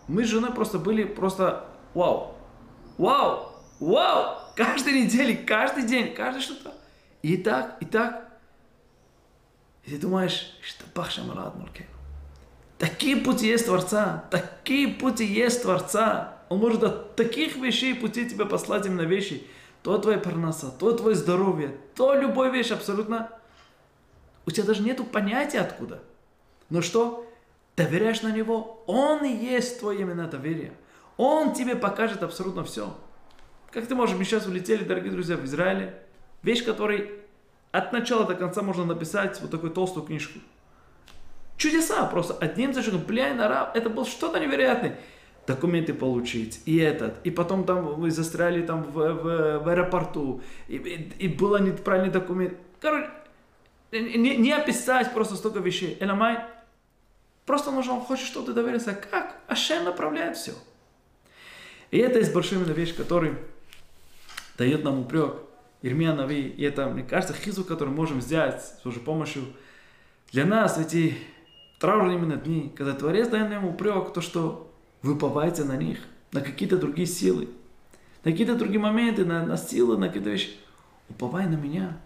[0.07, 2.35] мы с женой просто были просто вау,
[2.97, 4.40] вау, вау.
[4.61, 6.75] Каждой неделе, каждый день, каждый что-то.
[7.23, 8.29] И так, и так.
[9.85, 11.87] И ты думаешь, что Бахшам Радмурке.
[12.77, 16.37] Такие пути есть Творца, такие пути есть Творца.
[16.49, 19.47] Он может от таких вещей пути тебя послать именно вещи.
[19.81, 23.31] То твоя парноса, то твое здоровье, то любая вещь абсолютно.
[24.45, 26.03] У тебя даже нету понятия откуда.
[26.69, 27.27] Но что?
[27.75, 30.73] Доверяешь на него, он и есть твое именно доверие.
[31.17, 32.95] Он тебе покажет абсолютно все.
[33.71, 35.95] Как ты можешь, мы сейчас улетели, дорогие друзья, в Израиле.
[36.43, 37.11] Вещь, которой
[37.71, 40.39] от начала до конца можно написать вот такую толстую книжку.
[41.57, 42.33] Чудеса просто.
[42.33, 44.99] Одним зачем, бля, араб, это было что-то невероятное
[45.47, 50.75] документы получить, и этот, и потом там мы застряли там в, в, в аэропорту, и,
[50.75, 52.53] и, и было неправильный документ.
[52.79, 53.09] Короче,
[53.91, 55.97] не, не описать просто столько вещей.
[55.99, 56.39] Эламай,
[57.45, 58.93] просто нужно, он хочет, чтобы ты доверился.
[58.93, 59.35] Как?
[59.47, 60.53] Ашем направляет все.
[61.89, 63.35] И это есть именно вещь, который
[64.61, 65.37] дает нам упрек.
[65.81, 69.41] Ирмия Нави, и это, мне кажется, хизу, который можем взять с Божьей помощью.
[70.31, 71.17] Для нас эти
[71.79, 75.97] траурные именно дни, когда Творец дает нам упрек, то, что вы на них,
[76.31, 77.49] на какие-то другие силы,
[78.23, 80.51] на какие-то другие моменты, на, на силы, на какие-то вещи.
[81.09, 81.97] Уповай на меня.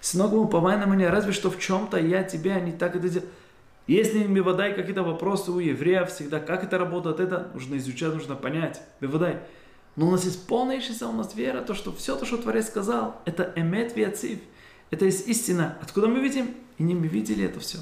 [0.00, 3.30] Сынок, уповай на меня, разве что в чем-то я тебя не так это делаю.
[3.86, 8.82] Если Бевадай какие-то вопросы у евреев всегда, как это работает, это нужно изучать, нужно понять.
[9.00, 9.38] Бевадай.
[9.96, 13.20] Но у нас есть полная у нас вера, то, что все то, что Творец сказал,
[13.24, 14.38] это эмет виацив.
[14.90, 15.76] Это есть истина.
[15.82, 16.54] Откуда мы видим?
[16.78, 17.78] И не мы видели это все.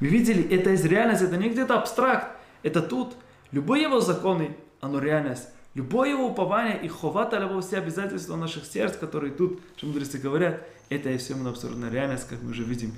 [0.00, 2.36] Мы видели, это есть реальность, это не где-то абстракт.
[2.62, 3.14] Это тут.
[3.52, 5.48] Любые его законы, оно реальность.
[5.74, 10.66] Любое его упование и ховата либо все обязательства наших сердц, которые тут, что мудрецы говорят,
[10.88, 12.92] это и все именно абсолютно реальность, как мы уже видим.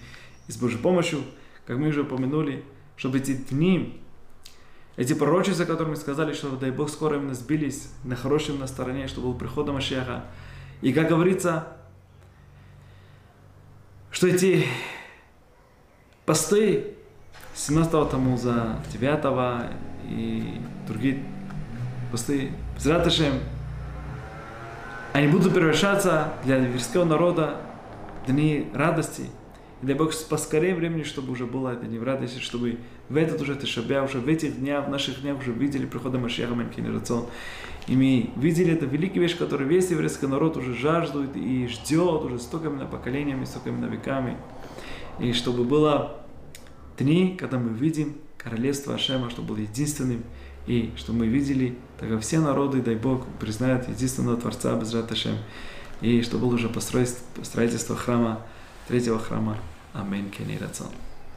[0.49, 1.23] И с Божьей помощью,
[1.67, 2.65] как мы уже упомянули,
[2.97, 4.01] чтобы эти дни,
[4.97, 9.09] эти пророчества, которые мы сказали, что дай Бог скоро именно сбились на хорошем на стороне,
[9.09, 10.25] чтобы был приход Машеха.
[10.83, 11.69] И как говорится,
[14.11, 14.67] что эти
[16.27, 16.95] посты
[17.55, 19.73] 17 Тамуза, 9
[20.09, 21.23] и другие
[22.11, 23.35] посты, Зраташем,
[25.13, 27.61] они будут превращаться для еврейского народа
[28.27, 29.31] дни радости.
[29.83, 32.79] И дай Бог поскорее времени, чтобы уже было это не в радости, чтобы
[33.09, 36.55] в этот уже Тешабя, уже в этих днях, в наших днях уже видели прихода Машеха
[36.55, 37.27] Манкинерацион.
[37.89, 42.39] И мы видели это великая вещь, которую весь еврейский народ уже жаждует и ждет уже
[42.39, 44.37] столькими поколениями, столькими веками.
[45.19, 46.23] И чтобы было
[46.99, 50.23] дни, когда мы видим королевство Ашема, чтобы было единственным,
[50.67, 55.37] и чтобы мы видели, тогда все народы, дай Бог, признают единственного Творца Безрат Ашем,
[56.01, 58.43] и чтобы было уже построить, строительство храма,
[58.87, 59.57] третьего храма.
[59.93, 60.89] Аминь, Кенирацон.